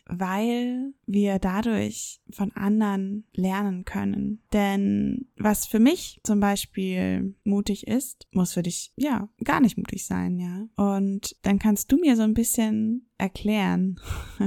weil 0.09 0.95
wir 1.07 1.41
dadurch 1.41 2.21
von 2.31 2.53
anderen 2.53 3.25
lernen 3.33 3.85
können. 3.85 4.41
Denn 4.53 5.26
was 5.37 5.67
für 5.67 5.81
mich 5.81 6.21
zum 6.23 6.38
Beispiel 6.38 7.35
mutig 7.43 7.88
ist, 7.88 8.29
muss 8.31 8.53
für 8.53 8.62
dich 8.62 8.93
ja 8.95 9.29
gar 9.43 9.61
nicht 9.61 9.76
mutig 9.76 10.07
sein, 10.07 10.38
ja. 10.38 10.69
Und 10.76 11.35
dann 11.43 11.59
kannst 11.59 11.91
du 11.91 11.97
mir 11.99 12.15
so 12.15 12.23
ein 12.23 12.35
bisschen 12.35 13.09
erklären, 13.19 13.99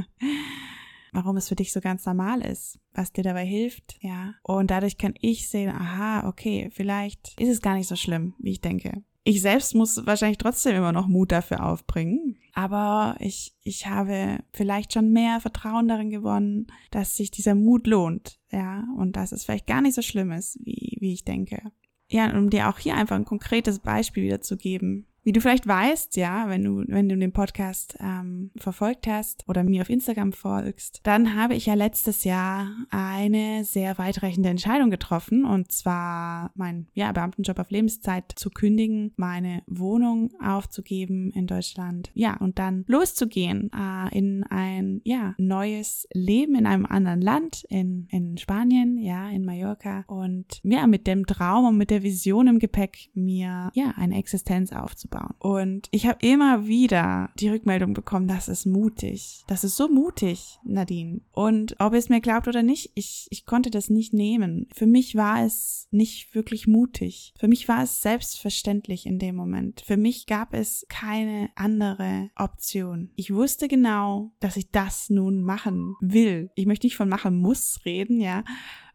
warum 1.13 1.37
es 1.37 1.49
für 1.49 1.55
dich 1.55 1.71
so 1.71 1.81
ganz 1.81 2.05
normal 2.05 2.41
ist, 2.41 2.79
was 2.93 3.11
dir 3.11 3.23
dabei 3.23 3.45
hilft, 3.45 3.97
ja. 4.01 4.33
Und 4.43 4.71
dadurch 4.71 4.97
kann 4.97 5.13
ich 5.19 5.49
sehen, 5.49 5.69
aha, 5.69 6.27
okay, 6.27 6.69
vielleicht 6.71 7.39
ist 7.39 7.49
es 7.49 7.61
gar 7.61 7.75
nicht 7.75 7.87
so 7.87 7.95
schlimm, 7.95 8.33
wie 8.39 8.51
ich 8.51 8.61
denke. 8.61 9.03
Ich 9.23 9.41
selbst 9.41 9.75
muss 9.75 10.05
wahrscheinlich 10.05 10.37
trotzdem 10.37 10.75
immer 10.75 10.91
noch 10.91 11.07
Mut 11.07 11.31
dafür 11.31 11.65
aufbringen, 11.65 12.37
aber 12.53 13.15
ich, 13.19 13.53
ich 13.61 13.85
habe 13.85 14.39
vielleicht 14.53 14.93
schon 14.93 15.11
mehr 15.11 15.39
Vertrauen 15.39 15.87
darin 15.87 16.09
gewonnen, 16.09 16.67
dass 16.89 17.15
sich 17.15 17.29
dieser 17.29 17.53
Mut 17.53 17.85
lohnt, 17.85 18.39
ja, 18.51 18.87
und 18.97 19.17
dass 19.17 19.31
es 19.31 19.43
vielleicht 19.43 19.67
gar 19.67 19.81
nicht 19.81 19.93
so 19.93 20.01
schlimm 20.01 20.31
ist, 20.31 20.57
wie, 20.63 20.97
wie 20.99 21.13
ich 21.13 21.25
denke. 21.25 21.61
Ja, 22.07 22.35
um 22.35 22.49
dir 22.49 22.69
auch 22.69 22.79
hier 22.79 22.95
einfach 22.95 23.15
ein 23.15 23.25
konkretes 23.25 23.79
Beispiel 23.79 24.23
wiederzugeben. 24.23 25.05
Wie 25.29 25.33
du 25.33 25.41
vielleicht 25.41 25.67
weißt, 25.67 26.15
ja, 26.15 26.49
wenn 26.49 26.63
du, 26.63 26.83
wenn 26.87 27.07
du 27.07 27.15
den 27.15 27.31
Podcast 27.31 27.95
ähm, 27.99 28.49
verfolgt 28.57 29.05
hast 29.05 29.47
oder 29.47 29.63
mir 29.63 29.83
auf 29.83 29.89
Instagram 29.91 30.33
folgst, 30.33 31.01
dann 31.03 31.35
habe 31.35 31.53
ich 31.53 31.67
ja 31.67 31.75
letztes 31.75 32.23
Jahr 32.23 32.71
eine 32.89 33.63
sehr 33.63 33.99
weitreichende 33.99 34.49
Entscheidung 34.49 34.89
getroffen. 34.89 35.45
Und 35.45 35.71
zwar 35.71 36.49
meinen 36.55 36.87
ja, 36.95 37.11
Beamtenjob 37.11 37.59
auf 37.59 37.69
Lebenszeit 37.69 38.31
zu 38.37 38.49
kündigen, 38.49 39.13
meine 39.17 39.61
Wohnung 39.67 40.31
aufzugeben 40.43 41.29
in 41.35 41.45
Deutschland, 41.45 42.09
ja, 42.15 42.35
und 42.37 42.57
dann 42.57 42.83
loszugehen 42.87 43.69
äh, 43.71 44.17
in 44.17 44.43
ein 44.49 44.99
ja, 45.03 45.35
neues 45.37 46.07
Leben 46.11 46.55
in 46.55 46.65
einem 46.65 46.87
anderen 46.87 47.21
Land, 47.21 47.65
in, 47.69 48.07
in 48.09 48.39
Spanien, 48.39 48.97
ja, 48.97 49.29
in 49.29 49.45
Mallorca. 49.45 50.05
Und 50.07 50.59
ja, 50.63 50.87
mit 50.87 51.05
dem 51.05 51.27
Traum 51.27 51.67
und 51.67 51.77
mit 51.77 51.91
der 51.91 52.01
Vision 52.01 52.47
im 52.47 52.57
Gepäck, 52.57 53.11
mir 53.13 53.69
ja 53.75 53.93
eine 53.95 54.17
Existenz 54.17 54.73
aufzubauen 54.73 55.18
aufzubauen. 55.19 55.35
Und 55.39 55.87
ich 55.91 56.07
habe 56.07 56.25
immer 56.25 56.67
wieder 56.67 57.29
die 57.39 57.49
Rückmeldung 57.49 57.93
bekommen, 57.93 58.27
das 58.27 58.47
ist 58.47 58.65
mutig. 58.65 59.43
Das 59.47 59.63
ist 59.63 59.75
so 59.75 59.87
mutig, 59.87 60.59
Nadine. 60.63 61.21
Und 61.31 61.75
ob 61.79 61.93
ihr 61.93 61.99
es 61.99 62.09
mir 62.09 62.21
glaubt 62.21 62.47
oder 62.47 62.63
nicht, 62.63 62.91
ich, 62.95 63.27
ich 63.29 63.45
konnte 63.45 63.69
das 63.69 63.89
nicht 63.89 64.13
nehmen. 64.13 64.67
Für 64.73 64.85
mich 64.85 65.15
war 65.15 65.43
es 65.43 65.87
nicht 65.91 66.33
wirklich 66.35 66.67
mutig. 66.67 67.33
Für 67.39 67.47
mich 67.47 67.67
war 67.67 67.83
es 67.83 68.01
selbstverständlich 68.01 69.05
in 69.05 69.19
dem 69.19 69.35
Moment. 69.35 69.81
Für 69.85 69.97
mich 69.97 70.25
gab 70.25 70.53
es 70.53 70.85
keine 70.89 71.49
andere 71.55 72.29
Option. 72.35 73.11
Ich 73.15 73.33
wusste 73.33 73.67
genau, 73.67 74.31
dass 74.39 74.57
ich 74.57 74.71
das 74.71 75.09
nun 75.09 75.41
machen 75.41 75.95
will. 76.01 76.51
Ich 76.55 76.65
möchte 76.65 76.85
nicht 76.85 76.97
von 76.97 77.09
machen 77.09 77.37
muss 77.37 77.79
reden, 77.85 78.19
ja 78.19 78.43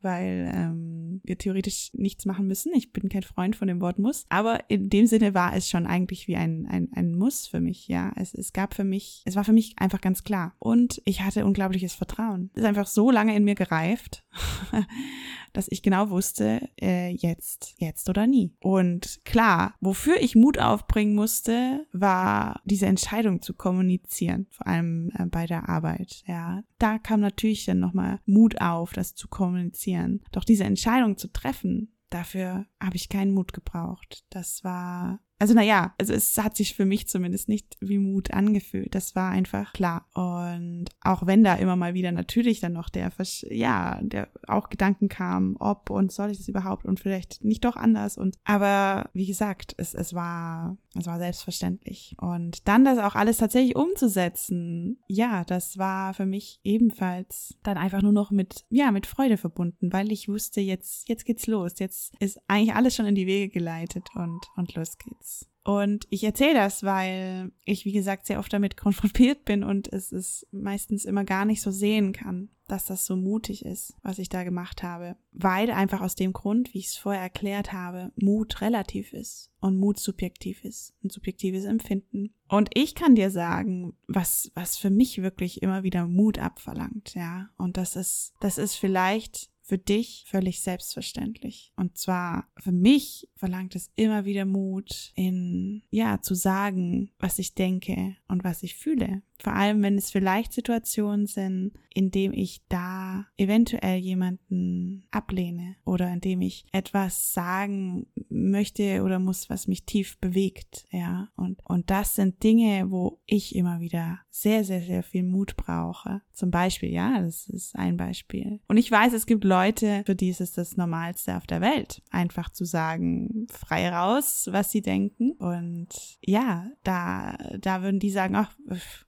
weil 0.05 0.53
ähm, 0.55 1.21
wir 1.25 1.39
theoretisch 1.39 1.91
nichts 1.95 2.27
machen 2.27 2.47
müssen. 2.47 2.73
Ich 2.75 2.93
bin 2.93 3.09
kein 3.09 3.23
Freund 3.23 3.57
von 3.57 3.69
dem 3.69 3.81
Wort 3.81 3.99
muss, 3.99 4.27
aber 4.29 4.69
in 4.69 4.91
dem 4.91 5.07
Sinne 5.07 5.35
war 5.35 5.57
es 5.57 5.69
schon 5.69 5.87
eigentlich 5.87 6.29
wie 6.29 6.37
ein, 6.37 6.67
ein, 6.67 6.89
ein 6.95 7.17
Muss 7.17 7.47
für 7.47 7.61
mich, 7.61 7.89
ja. 7.89 8.13
Es, 8.17 8.35
es 8.35 8.53
gab 8.53 8.75
für 8.75 8.85
mich, 8.85 9.23
es 9.25 9.37
war 9.37 9.45
für 9.45 9.53
mich 9.53 9.75
einfach 9.79 10.01
ganz 10.01 10.23
klar. 10.23 10.55
Und 10.59 11.03
ich 11.05 11.23
hatte 11.23 11.47
unglaubliches 11.47 11.95
Vertrauen. 11.95 12.51
Es 12.55 12.63
ist 12.63 12.69
einfach 12.69 12.87
so 12.87 13.11
lange 13.11 13.35
in 13.35 13.45
mir 13.45 13.55
gereift, 13.55 14.25
dass 15.55 15.69
ich 15.71 15.83
genau 15.83 16.11
wusste, 16.11 16.69
äh, 16.79 17.11
jetzt, 17.11 17.75
jetzt 17.79 18.11
oder 18.11 18.27
nie. 18.27 18.53
Und 18.61 19.21
klar, 19.25 19.75
wofür 19.81 20.21
ich 20.21 20.35
Mut 20.35 20.59
aufbringen 20.59 21.15
musste, 21.15 21.87
war 21.93 22.61
diese 22.65 22.87
Entscheidung 22.87 23.41
zu 23.41 23.55
kommunizieren, 23.55 24.47
vor 24.51 24.67
allem 24.67 25.11
äh, 25.17 25.27
bei 25.27 25.47
der 25.47 25.71
Arbeit. 25.71 26.23
Ja, 26.27 26.63
da 26.79 26.99
kam 26.99 27.21
natürlich 27.21 27.65
dann 27.65 27.79
nochmal 27.79 28.21
Mut 28.27 28.61
auf, 28.61 28.93
das 28.93 29.15
zu 29.15 29.29
kommunizieren. 29.29 30.21
Doch 30.33 30.45
diese 30.45 30.65
Entscheidung 30.65 31.17
zu 31.17 31.33
treffen, 31.33 31.95
dafür 32.11 32.67
habe 32.83 32.97
ich 32.97 33.09
keinen 33.09 33.33
Mut 33.33 33.53
gebraucht. 33.53 34.25
Das 34.31 34.65
war 34.65 35.21
also 35.39 35.53
naja, 35.53 35.95
also 35.99 36.13
es 36.13 36.39
hat 36.39 36.57
sich 36.57 36.75
für 36.75 36.85
mich 36.85 37.09
zumindest 37.09 37.49
nicht 37.49 37.77
wie 37.81 37.99
Mut 37.99 38.33
angefühlt. 38.33 38.95
Das 38.95 39.17
war 39.17 39.31
einfach 39.31 39.73
klar. 39.73 40.07
Und 40.15 40.87
auch 41.01 41.27
wenn 41.27 41.43
da 41.43 41.55
immer 41.57 41.77
mal 41.77 41.95
wieder 41.95 42.13
natürlich 42.13 42.61
dann 42.61 42.73
noch 42.73 42.89
der, 42.89 43.11
ja, 43.51 44.01
der 44.03 44.29
auch 44.47 44.69
Gedanken 44.71 45.09
kam, 45.09 45.57
ob 45.59 45.91
und 45.91 46.13
soll 46.13 46.31
ich 46.31 46.39
das 46.39 46.49
überhaupt 46.49 46.85
und 46.85 47.01
vielleicht 47.01 47.45
nicht 47.45 47.65
doch 47.65 47.77
anders. 47.77 48.17
Und 48.17 48.37
aber 48.45 49.11
wie 49.13 49.27
gesagt, 49.27 49.75
es, 49.77 49.93
es 49.95 50.15
war, 50.15 50.79
es 50.97 51.07
war 51.07 51.19
selbstverständlich. 51.19 52.15
Und 52.21 52.67
dann 52.69 52.85
das 52.85 52.99
auch 52.99 53.17
alles 53.17 53.39
tatsächlich 53.39 53.77
umzusetzen, 53.77 54.99
ja, 55.09 55.45
das 55.45 55.79
war 55.79 56.15
für 56.15 56.27
mich 56.27 56.61
ebenfalls 56.63 57.57
dann 57.65 57.77
einfach 57.77 58.03
nur 58.03 58.13
noch 58.13 58.31
mit, 58.31 58.65
ja, 58.71 58.93
mit 58.93 59.07
Freude 59.07 59.37
verbunden, 59.37 59.93
weil 59.93 60.13
ich 60.13 60.29
wusste, 60.29 60.61
jetzt, 60.61 61.09
jetzt 61.09 61.25
geht's 61.25 61.47
los. 61.49 61.79
Jetzt 61.79 62.15
ist 62.21 62.39
eigentlich 62.47 62.75
alles 62.75 62.95
schon 62.95 63.07
in 63.07 63.15
die 63.17 63.27
Wege 63.27 63.53
geleitet 63.53 64.09
und, 64.15 64.41
und 64.57 64.75
los 64.75 64.97
geht's. 64.97 65.34
Und 65.65 66.07
ich 66.11 66.23
erzähle 66.23 66.55
das, 66.55 66.83
weil 66.83 67.51
ich, 67.65 67.87
wie 67.87 67.93
gesagt, 67.93 68.27
sehr 68.27 68.39
oft 68.39 68.53
damit 68.53 68.77
konfrontiert 68.77 69.45
bin 69.45 69.65
und 69.65 69.93
es 69.93 70.13
ist 70.13 70.47
meistens 70.53 71.05
immer 71.05 71.25
gar 71.25 71.47
nicht 71.47 71.63
so 71.63 71.71
sehen 71.71 72.13
kann, 72.13 72.51
dass 72.69 72.87
das 72.87 73.05
so 73.05 73.17
mutig 73.17 73.65
ist, 73.65 73.95
was 74.03 74.19
ich 74.19 74.29
da 74.29 74.45
gemacht 74.45 74.83
habe. 74.83 75.17
Weil 75.33 75.71
einfach 75.71 76.01
aus 76.01 76.15
dem 76.15 76.33
Grund, 76.33 76.73
wie 76.73 76.79
ich 76.79 76.87
es 76.87 76.97
vorher 76.97 77.23
erklärt 77.23 77.73
habe, 77.73 78.13
Mut 78.17 78.61
relativ 78.61 79.13
ist 79.13 79.51
und 79.61 79.79
Mut 79.79 79.99
subjektiv 79.99 80.65
ist, 80.65 80.95
ein 81.03 81.11
subjektives 81.11 81.65
Empfinden. 81.65 82.35
Und 82.49 82.71
ich 82.75 82.95
kann 82.95 83.15
dir 83.15 83.31
sagen, 83.31 83.97
was, 84.07 84.51
was 84.55 84.77
für 84.77 84.91
mich 84.91 85.23
wirklich 85.23 85.63
immer 85.63 85.83
wieder 85.83 86.07
Mut 86.07 86.39
abverlangt, 86.39 87.15
ja. 87.15 87.49
Und 87.57 87.77
das 87.77 87.97
ist, 87.97 88.35
das 88.41 88.59
ist 88.59 88.77
vielleicht 88.77 89.51
für 89.65 89.79
dich 89.79 90.27
völlig 90.29 90.61
selbstverständlich. 90.61 91.73
Und 91.77 91.97
zwar 91.97 92.49
für 92.59 92.73
mich 92.73 93.31
verlangt 93.45 93.77
es 93.77 93.91
immer 93.95 94.25
wieder 94.25 94.47
Mut 94.47 95.13
in, 95.17 95.83
ja, 95.91 96.23
zu 96.23 96.35
sagen, 96.35 97.11
was 97.19 97.39
ich 97.39 97.55
denke 97.55 98.17
und 98.27 98.43
was 98.43 98.63
ich 98.63 98.75
fühle. 98.75 99.21
Vor 99.39 99.53
allem, 99.53 99.83
wenn 99.83 99.99
es 99.99 100.11
vielleicht 100.11 100.55
Situationen 100.55 101.27
sind, 101.27 101.73
in 101.93 102.11
dem 102.11 102.33
ich 102.33 102.63
da 102.69 103.27
eventuell 103.37 103.99
jemanden 103.99 105.05
ablehne 105.11 105.77
oder 105.85 106.11
in 106.11 106.21
dem 106.21 106.41
ich 106.41 106.65
etwas 106.73 107.35
sagen 107.35 108.07
möchte 108.31 109.03
oder 109.03 109.19
muss, 109.19 109.51
was 109.51 109.69
mich 109.69 109.85
tief 109.85 110.19
bewegt, 110.19 110.87
ja. 110.91 111.29
Und, 111.37 111.61
und 111.67 111.91
das 111.91 112.15
sind 112.15 112.43
Dinge, 112.43 112.91
wo 112.91 113.21
ich 113.27 113.55
immer 113.55 113.81
wieder 113.81 114.21
sehr, 114.31 114.65
sehr, 114.65 114.83
sehr 114.83 115.03
viel 115.03 115.23
Mut 115.23 115.57
brauche. 115.57 116.23
Zum 116.33 116.51
Beispiel, 116.51 116.91
ja, 116.91 117.21
das 117.21 117.49
ist 117.49 117.77
ein 117.77 117.97
Beispiel. 117.97 118.61
Und 118.67 118.77
ich 118.79 118.91
weiß, 118.91 119.13
es 119.13 119.27
gibt 119.27 119.45
Leute, 119.45 120.03
für 120.07 120.17
die 120.17 120.31
ist 120.31 120.41
es 120.41 120.53
das 120.53 120.77
Normalste 120.77 121.37
auf 121.37 121.47
der 121.47 121.61
Welt, 121.61 122.03
einfach 122.11 122.51
zu 122.51 122.65
sagen, 122.65 123.29
frei 123.51 123.89
raus, 123.89 124.49
was 124.51 124.71
sie 124.71 124.83
denken. 124.83 125.33
Und 125.33 125.89
ja, 126.25 126.71
da, 126.83 127.37
da 127.59 127.83
würden 127.83 128.01
die 128.01 128.11
sagen, 128.11 128.35
ach, 128.37 128.55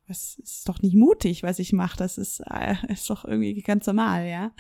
das 0.09 0.38
ist 0.38 0.68
doch 0.68 0.80
nicht 0.80 0.95
mutig, 0.95 1.42
was 1.42 1.59
ich 1.59 1.73
mache. 1.73 1.97
Das 1.97 2.18
ist, 2.18 2.40
äh, 2.40 2.75
ist 2.88 3.09
doch 3.11 3.25
irgendwie 3.25 3.61
ganz 3.62 3.87
normal, 3.87 4.26
ja. 4.26 4.52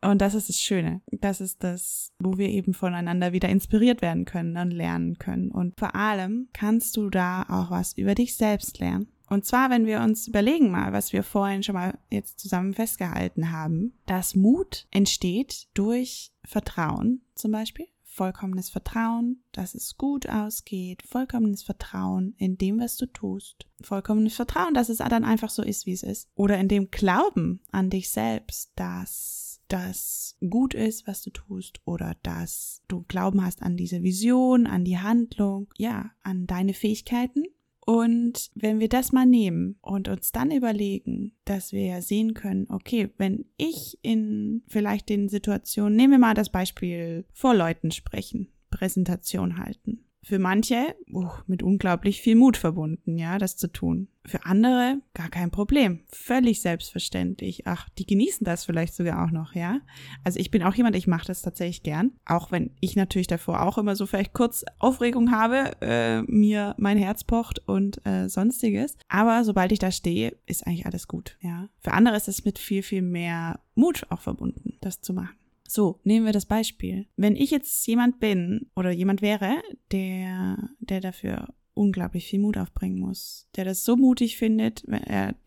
Und 0.00 0.20
das 0.20 0.34
ist 0.34 0.48
das 0.48 0.58
Schöne. 0.58 1.02
Das 1.10 1.40
ist 1.40 1.62
das, 1.62 2.12
wo 2.18 2.38
wir 2.38 2.48
eben 2.48 2.74
voneinander 2.74 3.32
wieder 3.32 3.48
inspiriert 3.48 4.02
werden 4.02 4.24
können 4.24 4.56
und 4.56 4.70
lernen 4.70 5.18
können. 5.18 5.50
Und 5.50 5.78
vor 5.78 5.94
allem 5.94 6.48
kannst 6.52 6.96
du 6.96 7.10
da 7.10 7.42
auch 7.42 7.70
was 7.70 7.96
über 7.96 8.14
dich 8.14 8.36
selbst 8.36 8.78
lernen. 8.78 9.08
Und 9.30 9.46
zwar, 9.46 9.70
wenn 9.70 9.86
wir 9.86 10.00
uns 10.00 10.26
überlegen 10.26 10.72
mal, 10.72 10.92
was 10.92 11.12
wir 11.12 11.22
vorhin 11.22 11.62
schon 11.62 11.76
mal 11.76 11.96
jetzt 12.10 12.40
zusammen 12.40 12.74
festgehalten 12.74 13.52
haben, 13.52 13.92
dass 14.06 14.34
Mut 14.34 14.88
entsteht 14.90 15.68
durch 15.74 16.32
Vertrauen 16.44 17.22
zum 17.36 17.52
Beispiel. 17.52 17.86
Vollkommenes 18.12 18.70
Vertrauen, 18.70 19.44
dass 19.52 19.74
es 19.74 19.96
gut 19.96 20.28
ausgeht, 20.28 21.02
vollkommenes 21.06 21.62
Vertrauen 21.62 22.34
in 22.38 22.58
dem, 22.58 22.80
was 22.80 22.96
du 22.96 23.06
tust, 23.06 23.66
vollkommenes 23.80 24.34
Vertrauen, 24.34 24.74
dass 24.74 24.88
es 24.88 24.98
dann 24.98 25.24
einfach 25.24 25.50
so 25.50 25.62
ist, 25.62 25.86
wie 25.86 25.92
es 25.92 26.02
ist. 26.02 26.28
Oder 26.34 26.58
in 26.58 26.68
dem 26.68 26.90
Glauben 26.90 27.60
an 27.70 27.88
dich 27.88 28.10
selbst, 28.10 28.72
dass 28.74 29.62
das 29.68 30.36
gut 30.40 30.74
ist, 30.74 31.06
was 31.06 31.22
du 31.22 31.30
tust, 31.30 31.80
oder 31.84 32.16
dass 32.24 32.82
du 32.88 33.04
Glauben 33.06 33.44
hast 33.44 33.62
an 33.62 33.76
diese 33.76 34.02
Vision, 34.02 34.66
an 34.66 34.84
die 34.84 34.98
Handlung, 34.98 35.68
ja, 35.78 36.10
an 36.22 36.46
deine 36.46 36.74
Fähigkeiten 36.74 37.44
und 37.90 38.52
wenn 38.54 38.78
wir 38.78 38.88
das 38.88 39.10
mal 39.10 39.26
nehmen 39.26 39.74
und 39.80 40.06
uns 40.06 40.30
dann 40.30 40.52
überlegen, 40.52 41.32
dass 41.44 41.72
wir 41.72 41.84
ja 41.86 42.00
sehen 42.00 42.34
können, 42.34 42.68
okay, 42.68 43.10
wenn 43.16 43.46
ich 43.56 43.98
in 44.02 44.62
vielleicht 44.68 45.08
den 45.08 45.28
Situationen, 45.28 45.96
nehmen 45.96 46.12
wir 46.12 46.18
mal 46.20 46.34
das 46.34 46.50
Beispiel 46.50 47.24
vor 47.32 47.52
Leuten 47.52 47.90
sprechen, 47.90 48.52
Präsentation 48.70 49.58
halten 49.58 50.04
für 50.22 50.38
manche 50.38 50.94
uh, 51.12 51.28
mit 51.46 51.62
unglaublich 51.62 52.20
viel 52.20 52.36
Mut 52.36 52.56
verbunden, 52.56 53.18
ja, 53.18 53.38
das 53.38 53.56
zu 53.56 53.72
tun. 53.72 54.08
Für 54.26 54.44
andere 54.44 55.00
gar 55.14 55.30
kein 55.30 55.50
Problem. 55.50 56.04
Völlig 56.08 56.60
selbstverständlich. 56.60 57.66
Ach, 57.66 57.88
die 57.98 58.04
genießen 58.04 58.44
das 58.44 58.66
vielleicht 58.66 58.94
sogar 58.94 59.24
auch 59.24 59.30
noch, 59.30 59.54
ja. 59.54 59.80
Also 60.24 60.38
ich 60.38 60.50
bin 60.50 60.62
auch 60.62 60.74
jemand, 60.74 60.94
ich 60.94 61.06
mache 61.06 61.26
das 61.26 61.40
tatsächlich 61.40 61.82
gern. 61.82 62.12
Auch 62.26 62.52
wenn 62.52 62.70
ich 62.80 62.96
natürlich 62.96 63.28
davor 63.28 63.62
auch 63.62 63.78
immer 63.78 63.96
so 63.96 64.04
vielleicht 64.04 64.34
kurz 64.34 64.64
Aufregung 64.78 65.32
habe, 65.32 65.72
äh, 65.80 66.20
mir 66.22 66.74
mein 66.76 66.98
Herz 66.98 67.24
pocht 67.24 67.66
und 67.66 68.04
äh, 68.06 68.28
sonstiges. 68.28 68.98
Aber 69.08 69.42
sobald 69.44 69.72
ich 69.72 69.78
da 69.78 69.90
stehe, 69.90 70.36
ist 70.44 70.66
eigentlich 70.66 70.84
alles 70.86 71.08
gut, 71.08 71.38
ja. 71.40 71.70
Für 71.78 71.92
andere 71.92 72.16
ist 72.16 72.28
es 72.28 72.44
mit 72.44 72.58
viel, 72.58 72.82
viel 72.82 73.02
mehr 73.02 73.60
Mut 73.74 74.06
auch 74.10 74.20
verbunden, 74.20 74.76
das 74.82 75.00
zu 75.00 75.14
machen. 75.14 75.39
So, 75.70 76.00
nehmen 76.02 76.26
wir 76.26 76.32
das 76.32 76.46
Beispiel. 76.46 77.06
Wenn 77.14 77.36
ich 77.36 77.52
jetzt 77.52 77.86
jemand 77.86 78.18
bin 78.18 78.72
oder 78.74 78.90
jemand 78.90 79.22
wäre, 79.22 79.62
der, 79.92 80.56
der 80.80 81.00
dafür 81.00 81.54
unglaublich 81.74 82.26
viel 82.26 82.40
Mut 82.40 82.58
aufbringen 82.58 82.98
muss, 82.98 83.46
der 83.54 83.66
das 83.66 83.84
so 83.84 83.96
mutig 83.96 84.36
findet, 84.36 84.82